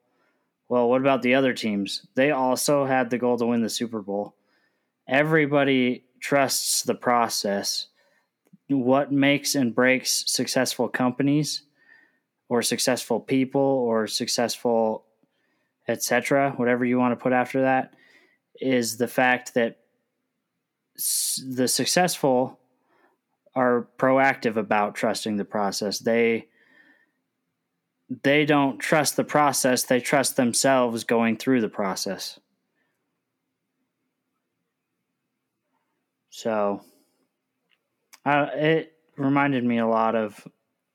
Well 0.69 0.89
what 0.89 1.01
about 1.01 1.21
the 1.21 1.35
other 1.35 1.53
teams? 1.53 2.07
They 2.15 2.31
also 2.31 2.85
had 2.85 3.09
the 3.09 3.17
goal 3.17 3.37
to 3.37 3.45
win 3.45 3.61
the 3.61 3.69
Super 3.69 4.01
Bowl. 4.01 4.35
Everybody 5.07 6.05
trusts 6.19 6.83
the 6.83 6.95
process. 6.95 7.87
What 8.69 9.11
makes 9.11 9.53
and 9.53 9.75
breaks 9.75 10.23
successful 10.27 10.87
companies 10.87 11.63
or 12.47 12.61
successful 12.61 13.19
people 13.19 13.61
or 13.61 14.07
successful 14.07 15.05
etc 15.87 16.51
whatever 16.57 16.85
you 16.85 16.97
want 16.97 17.11
to 17.11 17.21
put 17.21 17.33
after 17.33 17.61
that 17.61 17.93
is 18.61 18.97
the 18.97 19.07
fact 19.07 19.55
that 19.55 19.79
the 21.47 21.67
successful 21.67 22.59
are 23.55 23.87
proactive 23.97 24.55
about 24.55 24.95
trusting 24.95 25.37
the 25.37 25.45
process. 25.45 25.99
They 25.99 26.47
they 28.23 28.45
don't 28.45 28.77
trust 28.77 29.15
the 29.15 29.23
process, 29.23 29.83
they 29.83 30.01
trust 30.01 30.35
themselves 30.35 31.05
going 31.05 31.37
through 31.37 31.61
the 31.61 31.69
process. 31.69 32.39
So 36.29 36.81
uh, 38.25 38.47
it 38.53 38.93
reminded 39.15 39.63
me 39.63 39.77
a 39.77 39.87
lot 39.87 40.15
of 40.15 40.45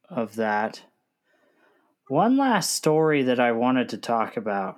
of 0.08 0.36
that. 0.36 0.82
One 2.08 2.36
last 2.36 2.74
story 2.74 3.24
that 3.24 3.40
I 3.40 3.52
wanted 3.52 3.88
to 3.88 3.98
talk 3.98 4.36
about 4.36 4.76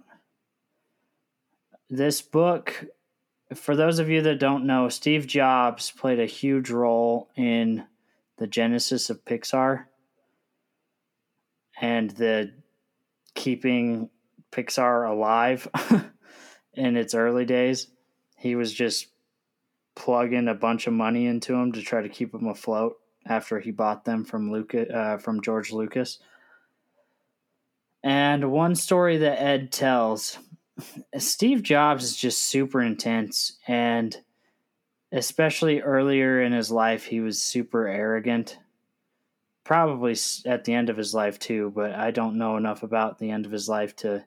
this 1.91 2.23
book, 2.23 2.87
for 3.55 3.77
those 3.77 3.99
of 3.99 4.09
you 4.09 4.23
that 4.23 4.39
don't 4.39 4.67
know, 4.67 4.89
Steve 4.89 5.27
Jobs 5.27 5.91
played 5.91 6.21
a 6.21 6.27
huge 6.27 6.71
role 6.71 7.29
in 7.37 7.85
the 8.39 8.47
genesis 8.47 9.11
of 9.11 9.25
Pixar 9.25 9.85
and 11.81 12.11
the 12.11 12.53
keeping 13.35 14.11
Pixar 14.51 15.11
alive 15.11 15.69
in 16.75 16.97
its 16.97 17.15
early 17.15 17.45
days. 17.45 17.89
He 18.37 18.55
was 18.55 18.73
just 18.73 19.09
plugging 19.95 20.49
a 20.49 20.55
bunch 20.55 20.87
of 20.87 20.93
money 20.93 21.27
into 21.27 21.53
them 21.53 21.73
to 21.73 21.83
try 21.83 22.03
to 22.03 22.09
keep 22.09 22.33
them 22.33 22.47
afloat 22.47 22.97
after 23.27 23.61
he 23.61 23.71
bought 23.71 24.05
them 24.05 24.25
from 24.25 24.51
Lucas, 24.51 24.89
uh, 24.93 25.19
from 25.19 25.43
George 25.43 25.73
Lucas. 25.73 26.19
And 28.03 28.51
one 28.51 28.75
story 28.75 29.19
that 29.19 29.43
Ed 29.43 29.73
tells 29.73 30.39
Steve 31.19 31.63
Jobs 31.63 32.05
is 32.05 32.17
just 32.17 32.45
super 32.45 32.81
intense 32.81 33.59
and 33.67 34.17
especially 35.11 35.81
earlier 35.81 36.43
in 36.43 36.53
his 36.53 36.71
life 36.71 37.05
he 37.05 37.21
was 37.21 37.43
super 37.43 37.89
arrogant. 37.89 38.59
Probably 39.69 40.17
at 40.47 40.65
the 40.65 40.73
end 40.73 40.89
of 40.89 40.97
his 40.97 41.13
life 41.13 41.39
too, 41.39 41.71
but 41.75 41.93
I 41.93 42.11
don't 42.11 42.39
know 42.39 42.57
enough 42.57 42.83
about 42.83 43.19
the 43.19 43.31
end 43.31 43.45
of 43.45 43.53
his 43.53 43.69
life 43.69 43.95
to 43.97 44.25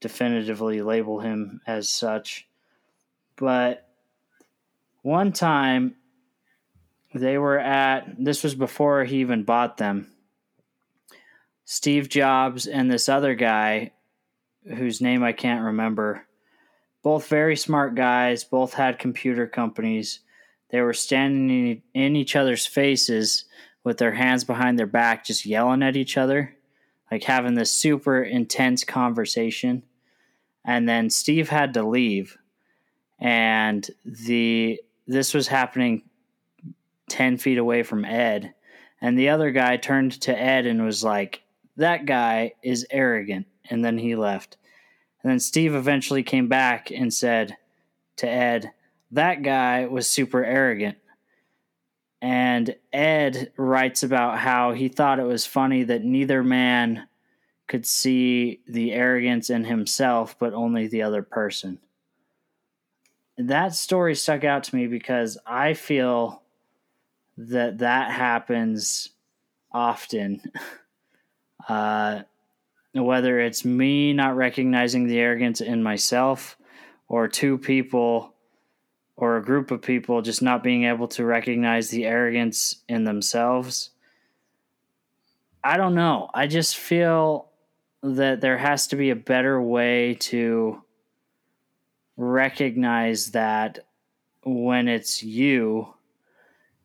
definitively 0.00 0.80
label 0.80 1.18
him 1.18 1.60
as 1.66 1.88
such. 1.88 2.46
But 3.34 3.88
one 5.02 5.32
time 5.32 5.96
they 7.12 7.36
were 7.36 7.58
at 7.58 8.14
this 8.16 8.44
was 8.44 8.54
before 8.54 9.02
he 9.02 9.16
even 9.16 9.42
bought 9.42 9.76
them. 9.76 10.12
Steve 11.64 12.08
Jobs 12.08 12.68
and 12.68 12.88
this 12.88 13.08
other 13.08 13.34
guy 13.34 13.90
whose 14.62 15.00
name 15.00 15.24
I 15.24 15.32
can't 15.32 15.64
remember. 15.64 16.28
Both 17.02 17.26
very 17.26 17.56
smart 17.56 17.96
guys, 17.96 18.44
both 18.44 18.72
had 18.72 19.00
computer 19.00 19.48
companies. 19.48 20.20
They 20.70 20.80
were 20.80 20.94
standing 20.94 21.82
in 21.92 22.14
each 22.14 22.36
other's 22.36 22.66
faces 22.66 23.46
with 23.88 23.96
their 23.96 24.12
hands 24.12 24.44
behind 24.44 24.78
their 24.78 24.86
back, 24.86 25.24
just 25.24 25.46
yelling 25.46 25.82
at 25.82 25.96
each 25.96 26.18
other, 26.18 26.54
like 27.10 27.24
having 27.24 27.54
this 27.54 27.72
super 27.72 28.22
intense 28.22 28.84
conversation. 28.84 29.82
And 30.62 30.86
then 30.86 31.08
Steve 31.08 31.48
had 31.48 31.72
to 31.72 31.82
leave. 31.82 32.36
And 33.18 33.90
the 34.04 34.78
this 35.06 35.32
was 35.32 35.48
happening 35.48 36.02
10 37.08 37.38
feet 37.38 37.56
away 37.56 37.82
from 37.82 38.04
Ed. 38.04 38.52
And 39.00 39.18
the 39.18 39.30
other 39.30 39.52
guy 39.52 39.78
turned 39.78 40.20
to 40.20 40.38
Ed 40.38 40.66
and 40.66 40.84
was 40.84 41.02
like, 41.02 41.40
That 41.78 42.04
guy 42.04 42.52
is 42.62 42.86
arrogant 42.90 43.46
and 43.70 43.82
then 43.82 43.96
he 43.96 44.16
left. 44.16 44.58
And 45.22 45.32
then 45.32 45.40
Steve 45.40 45.74
eventually 45.74 46.22
came 46.22 46.48
back 46.48 46.90
and 46.90 47.12
said 47.12 47.56
to 48.16 48.28
Ed, 48.28 48.70
that 49.12 49.42
guy 49.42 49.86
was 49.86 50.06
super 50.06 50.44
arrogant. 50.44 50.98
And 52.20 52.74
Ed 52.92 53.52
writes 53.56 54.02
about 54.02 54.38
how 54.38 54.72
he 54.72 54.88
thought 54.88 55.20
it 55.20 55.24
was 55.24 55.46
funny 55.46 55.84
that 55.84 56.04
neither 56.04 56.42
man 56.42 57.06
could 57.68 57.86
see 57.86 58.60
the 58.66 58.92
arrogance 58.92 59.50
in 59.50 59.64
himself, 59.64 60.36
but 60.38 60.54
only 60.54 60.88
the 60.88 61.02
other 61.02 61.22
person. 61.22 61.78
That 63.36 63.74
story 63.74 64.16
stuck 64.16 64.42
out 64.42 64.64
to 64.64 64.74
me 64.74 64.88
because 64.88 65.38
I 65.46 65.74
feel 65.74 66.42
that 67.36 67.78
that 67.78 68.10
happens 68.10 69.10
often. 69.72 70.42
Uh, 71.68 72.22
whether 72.94 73.40
it's 73.40 73.62
me 73.62 74.14
not 74.14 74.36
recognizing 74.36 75.06
the 75.06 75.18
arrogance 75.18 75.60
in 75.60 75.82
myself 75.82 76.56
or 77.08 77.28
two 77.28 77.58
people 77.58 78.32
or 79.18 79.36
a 79.36 79.44
group 79.44 79.72
of 79.72 79.82
people 79.82 80.22
just 80.22 80.42
not 80.42 80.62
being 80.62 80.84
able 80.84 81.08
to 81.08 81.24
recognize 81.24 81.90
the 81.90 82.06
arrogance 82.06 82.76
in 82.88 83.02
themselves. 83.02 83.90
I 85.64 85.76
don't 85.76 85.96
know. 85.96 86.30
I 86.32 86.46
just 86.46 86.76
feel 86.76 87.48
that 88.00 88.40
there 88.40 88.56
has 88.56 88.86
to 88.86 88.96
be 88.96 89.10
a 89.10 89.16
better 89.16 89.60
way 89.60 90.14
to 90.14 90.80
recognize 92.16 93.32
that 93.32 93.80
when 94.44 94.86
it's 94.86 95.20
you 95.20 95.92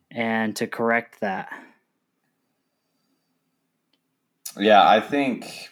and 0.10 0.56
to 0.56 0.65
correct 0.65 1.22
that. 1.22 1.54
Yeah, 4.58 4.88
I 4.88 5.00
think 5.02 5.69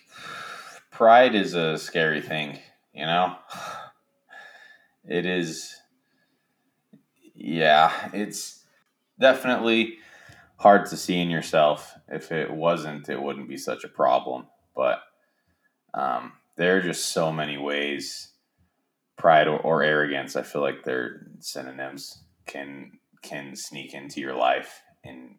pride 0.92 1.34
is 1.34 1.56
a 1.56 1.80
scary 1.80 2.22
thing, 2.22 2.60
you 2.94 3.08
know? 3.08 3.36
It 5.04 5.26
is 5.26 5.81
yeah, 7.44 8.10
it's 8.14 8.64
definitely 9.20 9.98
hard 10.58 10.86
to 10.88 10.98
see 10.98 11.20
in 11.20 11.30
yourself. 11.30 11.96
If 12.08 12.32
it 12.32 12.52
wasn't, 12.52 13.10
it 13.10 13.22
wouldn't 13.22 13.50
be 13.50 13.58
such 13.58 13.84
a 13.84 13.90
problem. 13.90 14.48
But 14.76 15.02
um, 15.94 16.34
there 16.56 16.78
are 16.78 16.82
just 16.82 17.10
so 17.10 17.32
many 17.32 17.58
ways 17.58 18.30
pride 19.18 19.48
or, 19.48 19.58
or 19.58 19.84
arrogance. 19.84 20.36
I 20.36 20.44
feel 20.44 20.62
like 20.62 20.84
they're 20.84 21.28
synonyms 21.40 22.24
can 22.46 22.92
can 23.22 23.56
sneak 23.56 23.94
into 23.94 24.20
your 24.20 24.34
life 24.34 24.82
and 25.04 25.36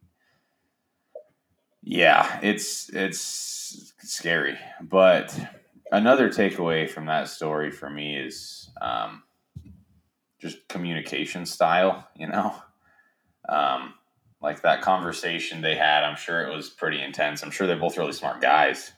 yeah, 1.83 2.39
it's 2.43 2.89
it's 2.95 3.93
scary. 3.99 4.57
But 4.81 5.37
another 5.91 6.29
takeaway 6.29 6.89
from 6.89 7.07
that 7.07 7.29
story 7.29 7.71
for 7.71 7.91
me 7.91 8.17
is 8.17 8.71
um, 8.81 9.25
just 10.43 10.69
communication 10.69 11.47
style. 11.47 12.07
You 12.17 12.29
know, 12.29 12.55
um, 13.49 13.95
like 14.43 14.63
that 14.63 14.83
conversation 14.83 15.63
they 15.63 15.77
had. 15.77 16.05
I'm 16.05 16.17
sure 16.17 16.43
it 16.43 16.55
was 16.55 16.69
pretty 16.69 17.01
intense. 17.01 17.43
I'm 17.43 17.51
sure 17.51 17.67
they're 17.67 17.77
both 17.77 17.97
really 17.97 18.13
smart 18.13 18.43
guys. 18.43 18.93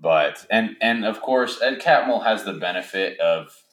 But 0.00 0.46
and 0.50 0.76
and 0.80 1.04
of 1.04 1.20
course, 1.20 1.60
Ed 1.60 1.80
Catmull 1.80 2.24
has 2.24 2.44
the 2.44 2.52
benefit 2.52 3.18
of 3.18 3.64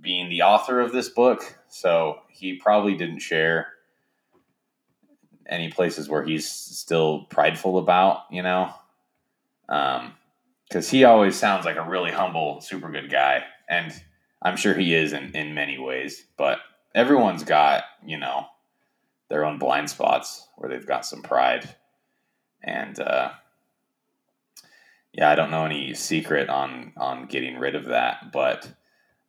being 0.00 0.28
the 0.28 0.42
author 0.42 0.80
of 0.80 0.92
this 0.92 1.08
book, 1.08 1.58
so 1.68 2.20
he 2.28 2.54
probably 2.54 2.96
didn't 2.96 3.20
share 3.20 3.68
any 5.48 5.70
places 5.70 6.08
where 6.08 6.24
he's 6.24 6.50
still 6.50 7.24
prideful 7.30 7.78
about, 7.78 8.22
you 8.30 8.42
know, 8.42 8.72
because 9.68 10.00
um, 10.00 10.90
he 10.90 11.04
always 11.04 11.36
sounds 11.36 11.64
like 11.64 11.76
a 11.76 11.88
really 11.88 12.10
humble, 12.10 12.60
super 12.60 12.90
good 12.90 13.10
guy, 13.10 13.44
and 13.68 13.92
I'm 14.42 14.56
sure 14.56 14.74
he 14.74 14.94
is 14.94 15.12
in 15.12 15.34
in 15.34 15.54
many 15.54 15.78
ways. 15.78 16.24
But 16.36 16.58
everyone's 16.94 17.44
got 17.44 17.84
you 18.04 18.18
know 18.18 18.46
their 19.28 19.44
own 19.44 19.58
blind 19.58 19.90
spots 19.90 20.48
where 20.56 20.70
they've 20.70 20.86
got 20.86 21.06
some 21.06 21.22
pride, 21.22 21.74
and 22.62 22.98
uh, 22.98 23.30
yeah, 25.12 25.30
I 25.30 25.34
don't 25.34 25.50
know 25.50 25.64
any 25.64 25.94
secret 25.94 26.48
on 26.48 26.92
on 26.96 27.26
getting 27.26 27.58
rid 27.58 27.74
of 27.74 27.86
that, 27.86 28.32
but 28.32 28.70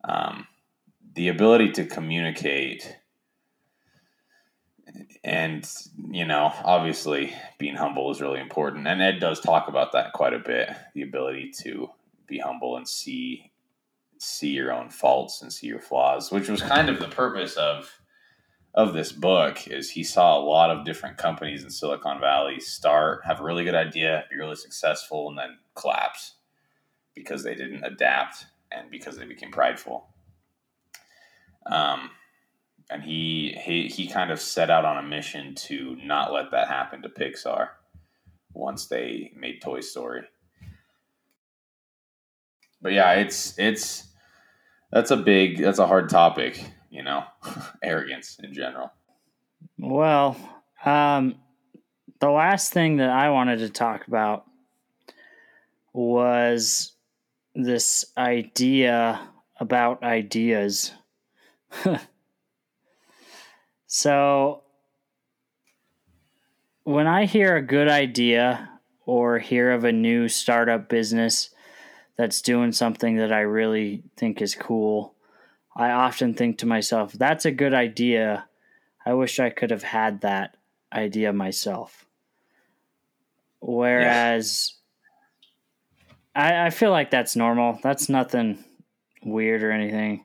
um, 0.04 0.46
the 1.14 1.28
ability 1.28 1.72
to 1.72 1.84
communicate 1.84 2.96
and 5.24 5.70
you 6.10 6.24
know 6.24 6.52
obviously 6.64 7.34
being 7.58 7.74
humble 7.74 8.10
is 8.10 8.20
really 8.20 8.40
important 8.40 8.86
and 8.86 9.02
ed 9.02 9.18
does 9.18 9.40
talk 9.40 9.68
about 9.68 9.92
that 9.92 10.12
quite 10.12 10.32
a 10.32 10.38
bit 10.38 10.70
the 10.94 11.02
ability 11.02 11.50
to 11.50 11.90
be 12.26 12.38
humble 12.38 12.76
and 12.76 12.88
see 12.88 13.50
see 14.18 14.48
your 14.50 14.72
own 14.72 14.90
faults 14.90 15.42
and 15.42 15.52
see 15.52 15.66
your 15.66 15.80
flaws 15.80 16.30
which 16.30 16.48
was 16.48 16.62
kind 16.62 16.88
of 16.88 16.98
the 16.98 17.08
purpose 17.08 17.56
of 17.56 18.00
of 18.74 18.92
this 18.92 19.12
book 19.12 19.66
is 19.68 19.90
he 19.90 20.04
saw 20.04 20.38
a 20.38 20.44
lot 20.44 20.70
of 20.70 20.84
different 20.84 21.16
companies 21.16 21.64
in 21.64 21.70
silicon 21.70 22.20
valley 22.20 22.60
start 22.60 23.20
have 23.24 23.40
a 23.40 23.44
really 23.44 23.64
good 23.64 23.74
idea 23.74 24.24
be 24.30 24.36
really 24.36 24.56
successful 24.56 25.28
and 25.28 25.38
then 25.38 25.56
collapse 25.74 26.34
because 27.14 27.42
they 27.42 27.54
didn't 27.54 27.84
adapt 27.84 28.46
and 28.70 28.90
because 28.90 29.16
they 29.16 29.24
became 29.24 29.50
prideful 29.50 30.08
um, 31.70 32.10
and 32.90 33.02
he 33.02 33.56
he 33.62 33.88
he 33.88 34.08
kind 34.08 34.30
of 34.30 34.40
set 34.40 34.70
out 34.70 34.84
on 34.84 34.98
a 34.98 35.06
mission 35.06 35.54
to 35.54 35.96
not 36.02 36.32
let 36.32 36.50
that 36.50 36.68
happen 36.68 37.02
to 37.02 37.08
Pixar 37.08 37.68
once 38.54 38.86
they 38.86 39.32
made 39.36 39.60
Toy 39.60 39.80
Story. 39.80 40.22
But 42.80 42.92
yeah, 42.92 43.12
it's 43.14 43.58
it's 43.58 44.07
that's 44.90 45.10
a 45.10 45.16
big 45.16 45.58
that's 45.58 45.78
a 45.78 45.86
hard 45.86 46.08
topic, 46.08 46.62
you 46.90 47.02
know, 47.02 47.24
arrogance 47.82 48.38
in 48.42 48.52
general. 48.52 48.92
Well, 49.78 50.36
um 50.84 51.36
the 52.20 52.30
last 52.30 52.72
thing 52.72 52.96
that 52.96 53.10
I 53.10 53.30
wanted 53.30 53.60
to 53.60 53.70
talk 53.70 54.06
about 54.08 54.44
was 55.92 56.92
this 57.54 58.04
idea 58.16 59.20
about 59.60 60.02
ideas. 60.02 60.92
So 63.90 64.64
when 66.84 67.06
I 67.06 67.24
hear 67.24 67.56
a 67.56 67.62
good 67.62 67.88
idea 67.88 68.68
or 69.06 69.38
hear 69.38 69.72
of 69.72 69.84
a 69.84 69.92
new 69.92 70.28
startup 70.28 70.90
business 70.90 71.48
that's 72.18 72.42
doing 72.42 72.72
something 72.72 73.16
that 73.16 73.32
I 73.32 73.40
really 73.40 74.02
think 74.16 74.42
is 74.42 74.56
cool, 74.56 75.14
I 75.74 75.92
often 75.92 76.34
think 76.34 76.58
to 76.58 76.66
myself, 76.66 77.12
that's 77.12 77.44
a 77.46 77.52
good 77.52 77.72
idea. 77.72 78.48
I 79.06 79.14
wish 79.14 79.38
I 79.38 79.50
could 79.50 79.70
have 79.70 79.84
had 79.84 80.20
that 80.22 80.56
idea 80.92 81.32
myself. 81.32 82.04
Whereas 83.60 84.74
I, 86.34 86.66
I 86.66 86.70
feel 86.70 86.90
like 86.90 87.10
that's 87.10 87.36
normal. 87.36 87.78
That's 87.82 88.08
nothing 88.08 88.64
weird 89.22 89.62
or 89.62 89.70
anything. 89.70 90.24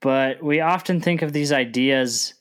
But 0.00 0.42
we 0.42 0.60
often 0.60 1.00
think 1.00 1.22
of 1.22 1.32
these 1.32 1.52
ideas 1.52 2.34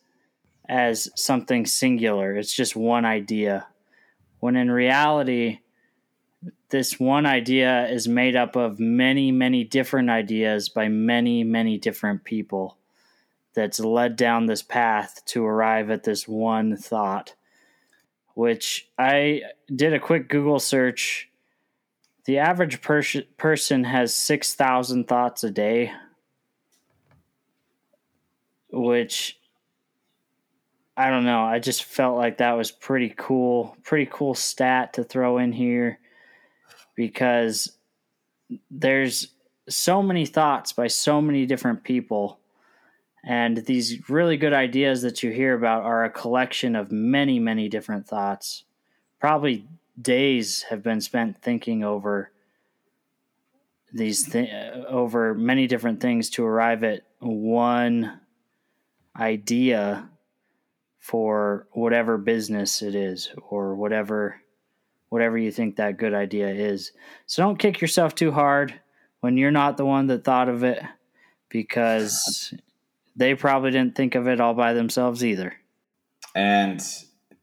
as 0.67 1.09
something 1.15 1.65
singular. 1.65 2.35
It's 2.35 2.53
just 2.53 2.75
one 2.75 3.05
idea. 3.05 3.67
When 4.39 4.57
in 4.57 4.69
reality, 4.69 5.59
this 6.69 6.99
one 6.99 7.25
idea 7.25 7.87
is 7.89 8.07
made 8.07 8.35
up 8.35 8.55
of 8.55 8.79
many, 8.79 9.31
many 9.31 9.63
different 9.63 10.09
ideas 10.09 10.69
by 10.69 10.87
many, 10.87 11.43
many 11.43 11.77
different 11.77 12.23
people 12.23 12.77
that's 13.53 13.79
led 13.79 14.15
down 14.15 14.45
this 14.45 14.61
path 14.61 15.21
to 15.25 15.45
arrive 15.45 15.89
at 15.91 16.03
this 16.03 16.27
one 16.27 16.77
thought. 16.77 17.35
Which 18.33 18.89
I 18.97 19.41
did 19.73 19.93
a 19.93 19.99
quick 19.99 20.29
Google 20.29 20.59
search. 20.59 21.29
The 22.25 22.37
average 22.37 22.81
pers- 22.81 23.17
person 23.37 23.83
has 23.83 24.13
6,000 24.13 25.07
thoughts 25.07 25.43
a 25.43 25.51
day, 25.51 25.91
which 28.71 29.37
I 30.95 31.09
don't 31.09 31.25
know. 31.25 31.43
I 31.43 31.59
just 31.59 31.83
felt 31.83 32.15
like 32.15 32.37
that 32.37 32.53
was 32.53 32.71
pretty 32.71 33.13
cool, 33.17 33.75
pretty 33.83 34.09
cool 34.09 34.33
stat 34.33 34.93
to 34.93 35.03
throw 35.03 35.37
in 35.37 35.51
here 35.51 35.99
because 36.95 37.77
there's 38.69 39.27
so 39.69 40.01
many 40.01 40.25
thoughts 40.25 40.73
by 40.73 40.87
so 40.87 41.21
many 41.21 41.45
different 41.45 41.83
people. 41.83 42.39
And 43.23 43.57
these 43.57 44.09
really 44.09 44.37
good 44.37 44.53
ideas 44.53 45.01
that 45.03 45.21
you 45.21 45.31
hear 45.31 45.53
about 45.55 45.83
are 45.83 46.03
a 46.03 46.09
collection 46.09 46.75
of 46.75 46.91
many, 46.91 47.39
many 47.39 47.69
different 47.69 48.07
thoughts. 48.07 48.63
Probably 49.19 49.67
days 50.01 50.63
have 50.63 50.81
been 50.81 51.01
spent 51.01 51.41
thinking 51.41 51.83
over 51.83 52.31
these 53.93 54.23
th- 54.23 54.49
uh, 54.49 54.87
over 54.87 55.33
many 55.33 55.67
different 55.67 55.99
things 55.99 56.29
to 56.31 56.45
arrive 56.45 56.83
at 56.83 57.01
one 57.19 58.19
idea 59.15 60.09
for 60.99 61.67
whatever 61.71 62.17
business 62.17 62.81
it 62.81 62.95
is 62.95 63.29
or 63.49 63.75
whatever 63.75 64.41
whatever 65.11 65.37
you 65.37 65.51
think 65.51 65.75
that 65.75 65.97
good 65.97 66.13
idea 66.13 66.47
is. 66.47 66.93
So 67.25 67.43
don't 67.43 67.59
kick 67.59 67.81
yourself 67.81 68.15
too 68.15 68.31
hard 68.31 68.73
when 69.19 69.35
you're 69.35 69.51
not 69.51 69.75
the 69.75 69.85
one 69.85 70.07
that 70.07 70.23
thought 70.23 70.47
of 70.47 70.63
it 70.63 70.81
because 71.49 72.53
they 73.17 73.35
probably 73.35 73.71
didn't 73.71 73.93
think 73.93 74.15
of 74.15 74.29
it 74.29 74.39
all 74.39 74.53
by 74.53 74.71
themselves 74.71 75.23
either. 75.23 75.53
And 76.33 76.81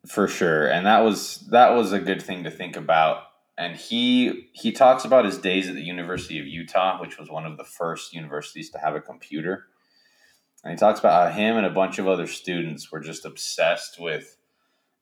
for 0.06 0.28
sure. 0.28 0.66
And 0.66 0.86
that 0.86 1.00
was 1.00 1.46
that 1.50 1.74
was 1.74 1.92
a 1.92 1.98
good 1.98 2.22
thing 2.22 2.44
to 2.44 2.50
think 2.50 2.74
about. 2.74 3.24
And 3.58 3.76
he 3.76 4.48
he 4.54 4.72
talks 4.72 5.04
about 5.04 5.26
his 5.26 5.36
days 5.36 5.68
at 5.68 5.74
the 5.74 5.82
University 5.82 6.40
of 6.40 6.46
Utah, 6.46 6.98
which 6.98 7.18
was 7.18 7.28
one 7.28 7.44
of 7.44 7.58
the 7.58 7.64
first 7.64 8.14
universities 8.14 8.70
to 8.70 8.78
have 8.78 8.94
a 8.94 9.00
computer. 9.02 9.66
And 10.64 10.72
he 10.72 10.78
talks 10.78 11.00
about 11.00 11.30
how 11.30 11.38
him 11.38 11.58
and 11.58 11.66
a 11.66 11.70
bunch 11.70 11.98
of 11.98 12.08
other 12.08 12.26
students 12.26 12.90
were 12.90 13.00
just 13.00 13.26
obsessed 13.26 14.00
with 14.00 14.38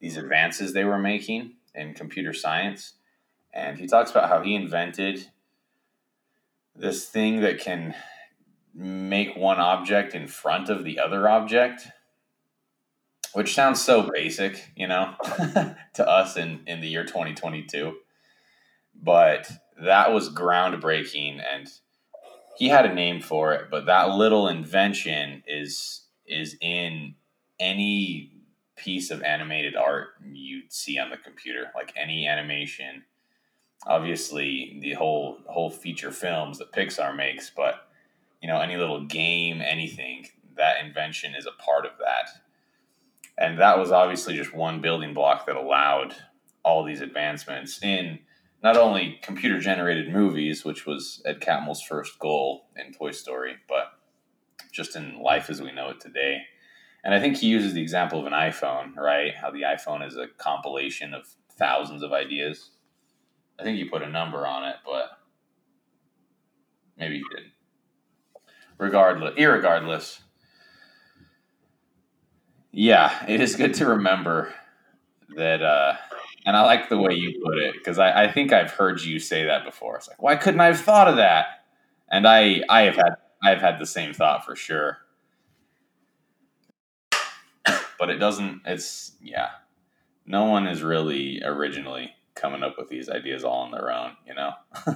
these 0.00 0.16
advances 0.16 0.72
they 0.72 0.84
were 0.84 0.98
making 0.98 1.52
in 1.76 1.94
computer 1.94 2.32
science. 2.32 2.94
And 3.52 3.78
he 3.78 3.86
talks 3.86 4.10
about 4.10 4.28
how 4.28 4.42
he 4.42 4.54
invented 4.54 5.30
this 6.74 7.06
thing 7.08 7.40
that 7.40 7.58
can 7.58 7.94
make 8.74 9.36
one 9.36 9.58
object 9.58 10.14
in 10.14 10.26
front 10.26 10.68
of 10.68 10.84
the 10.84 10.98
other 10.98 11.28
object, 11.28 11.88
which 13.32 13.54
sounds 13.54 13.82
so 13.82 14.10
basic, 14.12 14.70
you 14.76 14.86
know, 14.86 15.14
to 15.94 16.06
us 16.06 16.36
in, 16.36 16.60
in 16.66 16.80
the 16.80 16.88
year 16.88 17.04
2022. 17.04 17.96
But 19.02 19.50
that 19.82 20.12
was 20.12 20.28
groundbreaking 20.28 21.42
and 21.42 21.70
he 22.56 22.68
had 22.68 22.86
a 22.86 22.94
name 22.94 23.20
for 23.20 23.52
it, 23.52 23.70
but 23.70 23.86
that 23.86 24.10
little 24.10 24.48
invention 24.48 25.42
is 25.46 26.02
is 26.26 26.56
in 26.60 27.14
any 27.60 28.32
piece 28.76 29.10
of 29.10 29.22
animated 29.22 29.76
art 29.76 30.08
you'd 30.32 30.72
see 30.72 30.98
on 30.98 31.10
the 31.10 31.16
computer, 31.16 31.70
like 31.74 31.92
any 31.96 32.26
animation. 32.26 33.04
Obviously, 33.86 34.78
the 34.82 34.94
whole 34.94 35.38
whole 35.46 35.70
feature 35.70 36.12
films 36.12 36.58
that 36.58 36.72
Pixar 36.72 37.16
makes, 37.16 37.50
but 37.50 37.88
you 38.42 38.48
know, 38.48 38.60
any 38.60 38.76
little 38.76 39.04
game, 39.04 39.60
anything, 39.60 40.26
that 40.56 40.84
invention 40.84 41.34
is 41.34 41.46
a 41.46 41.62
part 41.62 41.86
of 41.86 41.92
that. 41.98 42.30
And 43.38 43.58
that 43.58 43.78
was 43.78 43.92
obviously 43.92 44.34
just 44.34 44.54
one 44.54 44.80
building 44.80 45.14
block 45.14 45.46
that 45.46 45.56
allowed 45.56 46.14
all 46.64 46.84
these 46.84 47.00
advancements 47.00 47.82
in 47.82 48.18
not 48.62 48.76
only 48.76 49.18
computer 49.22 49.60
generated 49.60 50.12
movies, 50.12 50.64
which 50.64 50.86
was 50.86 51.22
Ed 51.24 51.40
Catmull's 51.40 51.82
first 51.82 52.18
goal 52.18 52.66
in 52.76 52.92
Toy 52.92 53.10
Story, 53.10 53.56
but 53.68 53.92
just 54.72 54.96
in 54.96 55.20
life 55.20 55.50
as 55.50 55.60
we 55.60 55.72
know 55.72 55.90
it 55.90 56.00
today. 56.00 56.42
And 57.06 57.14
I 57.14 57.20
think 57.20 57.36
he 57.36 57.46
uses 57.46 57.72
the 57.72 57.80
example 57.80 58.18
of 58.18 58.26
an 58.26 58.32
iPhone, 58.32 58.96
right? 58.96 59.32
How 59.32 59.52
the 59.52 59.62
iPhone 59.62 60.04
is 60.04 60.16
a 60.16 60.26
compilation 60.38 61.14
of 61.14 61.24
thousands 61.52 62.02
of 62.02 62.12
ideas. 62.12 62.70
I 63.60 63.62
think 63.62 63.78
you 63.78 63.88
put 63.88 64.02
a 64.02 64.08
number 64.08 64.44
on 64.44 64.64
it, 64.68 64.74
but 64.84 65.10
maybe 66.98 67.18
he 67.18 67.24
didn't. 67.32 67.52
Regardless, 68.78 69.38
irregardless, 69.38 70.18
yeah, 72.72 73.24
it 73.28 73.40
is 73.40 73.54
good 73.54 73.74
to 73.74 73.86
remember 73.86 74.52
that 75.36 75.62
uh, 75.62 75.94
and 76.44 76.56
I 76.56 76.62
like 76.62 76.88
the 76.88 76.98
way 76.98 77.14
you 77.14 77.40
put 77.44 77.56
it 77.56 77.74
because 77.74 78.00
I, 78.00 78.24
I 78.24 78.32
think 78.32 78.52
I've 78.52 78.72
heard 78.72 79.00
you 79.00 79.20
say 79.20 79.44
that 79.44 79.64
before. 79.64 79.96
It's 79.96 80.08
like, 80.08 80.20
why 80.20 80.34
couldn't 80.34 80.60
I 80.60 80.66
have 80.66 80.80
thought 80.80 81.06
of 81.06 81.16
that? 81.16 81.46
And 82.10 82.26
I 82.26 82.62
I 82.68 82.82
have 82.82 82.96
had 82.96 83.14
I've 83.44 83.60
had 83.60 83.78
the 83.78 83.86
same 83.86 84.12
thought 84.12 84.44
for 84.44 84.56
sure. 84.56 84.98
But 87.98 88.10
it 88.10 88.18
doesn't 88.18 88.62
it's 88.64 89.12
yeah. 89.20 89.50
No 90.26 90.46
one 90.46 90.66
is 90.66 90.82
really 90.82 91.42
originally 91.44 92.10
coming 92.34 92.62
up 92.62 92.76
with 92.78 92.88
these 92.88 93.08
ideas 93.08 93.44
all 93.44 93.62
on 93.62 93.70
their 93.70 93.90
own, 93.92 94.16
you 94.26 94.34
know? 94.34 94.52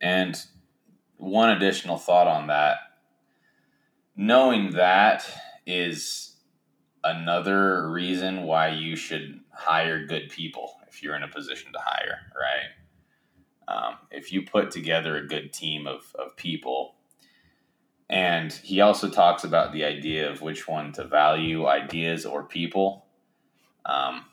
and 0.00 0.36
one 1.16 1.50
additional 1.50 1.96
thought 1.96 2.26
on 2.26 2.48
that 2.48 2.76
knowing 4.16 4.70
that 4.72 5.26
is 5.66 6.36
another 7.04 7.90
reason 7.90 8.42
why 8.44 8.68
you 8.68 8.96
should 8.96 9.40
hire 9.52 10.06
good 10.06 10.30
people 10.30 10.75
if 10.96 11.02
you're 11.02 11.16
in 11.16 11.22
a 11.22 11.28
position 11.28 11.72
to 11.72 11.78
hire, 11.78 12.20
right? 12.34 12.70
Um, 13.68 13.96
if 14.10 14.32
you 14.32 14.42
put 14.42 14.70
together 14.70 15.16
a 15.16 15.26
good 15.26 15.52
team 15.52 15.86
of, 15.86 16.14
of 16.18 16.36
people, 16.36 16.94
and 18.08 18.52
he 18.52 18.80
also 18.80 19.10
talks 19.10 19.44
about 19.44 19.72
the 19.72 19.84
idea 19.84 20.30
of 20.30 20.40
which 20.40 20.66
one 20.66 20.92
to 20.92 21.04
value 21.04 21.66
ideas 21.66 22.24
or 22.24 22.44
people. 22.44 23.06
Um, 23.84 24.24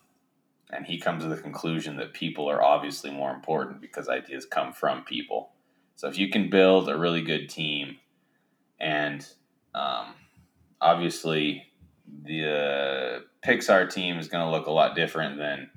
and 0.71 0.85
he 0.85 0.99
comes 0.99 1.23
to 1.23 1.29
the 1.29 1.41
conclusion 1.41 1.97
that 1.97 2.13
people 2.13 2.49
are 2.49 2.63
obviously 2.63 3.11
more 3.11 3.33
important 3.33 3.81
because 3.81 4.07
ideas 4.07 4.45
come 4.45 4.71
from 4.73 5.03
people. 5.03 5.51
So 5.95 6.07
if 6.07 6.17
you 6.17 6.29
can 6.29 6.49
build 6.49 6.87
a 6.87 6.97
really 6.97 7.21
good 7.21 7.49
team, 7.49 7.97
and 8.79 9.27
um, 9.75 10.13
obviously 10.79 11.63
the 12.23 13.23
Pixar 13.45 13.91
team 13.91 14.17
is 14.17 14.27
going 14.27 14.45
to 14.45 14.51
look 14.51 14.67
a 14.67 14.71
lot 14.71 14.95
different 14.95 15.37
than 15.37 15.69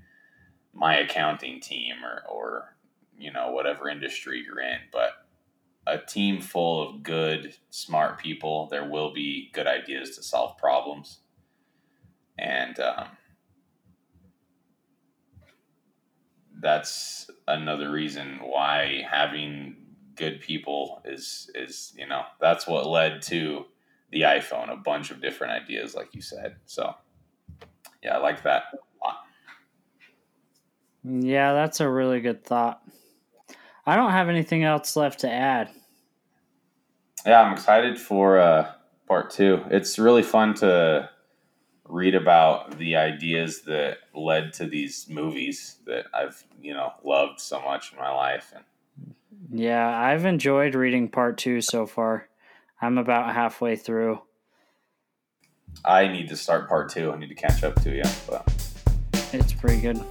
my 0.76 0.98
accounting 0.98 1.60
team 1.60 1.96
or, 2.04 2.22
or 2.30 2.76
you 3.18 3.32
know 3.32 3.50
whatever 3.50 3.88
industry 3.88 4.44
you're 4.44 4.60
in, 4.60 4.78
but 4.92 5.12
a 5.86 5.98
team 5.98 6.40
full 6.40 6.88
of 6.88 7.02
good, 7.02 7.54
smart 7.70 8.18
people, 8.18 8.68
there 8.70 8.88
will 8.88 9.12
be 9.12 9.50
good 9.52 9.66
ideas 9.66 10.16
to 10.16 10.22
solve 10.22 10.58
problems, 10.58 11.20
and 12.38 12.78
um, 12.80 13.08
that's 16.60 17.30
another 17.48 17.90
reason 17.90 18.40
why 18.42 19.02
having 19.10 19.76
good 20.14 20.40
people 20.40 21.02
is 21.04 21.50
is 21.54 21.94
you 21.96 22.06
know 22.06 22.22
that's 22.40 22.66
what 22.66 22.86
led 22.86 23.22
to 23.22 23.64
the 24.10 24.22
iPhone, 24.22 24.70
a 24.70 24.76
bunch 24.76 25.10
of 25.10 25.20
different 25.20 25.52
ideas, 25.52 25.94
like 25.94 26.14
you 26.14 26.20
said. 26.20 26.56
So 26.66 26.94
yeah, 28.02 28.16
I 28.16 28.18
like 28.18 28.42
that 28.42 28.64
Yeah, 31.08 31.52
that's 31.52 31.80
a 31.80 31.88
really 31.88 32.20
good 32.20 32.44
thought. 32.44 32.82
I 33.86 33.94
don't 33.94 34.10
have 34.10 34.28
anything 34.28 34.64
else 34.64 34.96
left 34.96 35.20
to 35.20 35.30
add. 35.30 35.70
Yeah, 37.24 37.42
I'm 37.42 37.52
excited 37.52 37.98
for 37.98 38.38
uh, 38.38 38.72
part 39.06 39.30
two. 39.30 39.62
It's 39.70 39.98
really 39.98 40.22
fun 40.22 40.54
to 40.54 41.10
read 41.88 42.16
about 42.16 42.78
the 42.78 42.96
ideas 42.96 43.62
that 43.62 43.98
led 44.12 44.52
to 44.54 44.66
these 44.66 45.06
movies 45.08 45.76
that 45.86 46.06
I've 46.12 46.42
you 46.60 46.74
know 46.74 46.92
loved 47.04 47.38
so 47.38 47.60
much 47.60 47.92
in 47.92 47.98
my 47.98 48.10
life 48.10 48.52
and 48.52 48.64
yeah, 49.52 49.88
I've 49.88 50.24
enjoyed 50.24 50.74
reading 50.74 51.08
part 51.08 51.38
two 51.38 51.60
so 51.60 51.86
far. 51.86 52.28
I'm 52.80 52.98
about 52.98 53.34
halfway 53.34 53.76
through. 53.76 54.20
I 55.84 56.08
need 56.08 56.28
to 56.28 56.36
start 56.36 56.68
part 56.68 56.90
two. 56.90 57.12
I 57.12 57.18
need 57.18 57.28
to 57.28 57.34
catch 57.34 57.62
up 57.62 57.80
to 57.82 57.94
you. 57.94 58.02
But. 58.28 58.52
It's 59.32 59.52
pretty 59.52 59.80
good. 59.80 60.04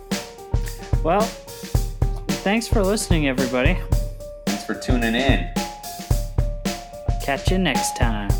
Well, 1.05 1.21
thanks 2.41 2.67
for 2.67 2.83
listening, 2.83 3.27
everybody. 3.27 3.77
Thanks 4.47 4.65
for 4.65 4.73
tuning 4.73 5.13
in. 5.13 5.51
Catch 7.23 7.51
you 7.51 7.59
next 7.59 7.95
time. 7.95 8.31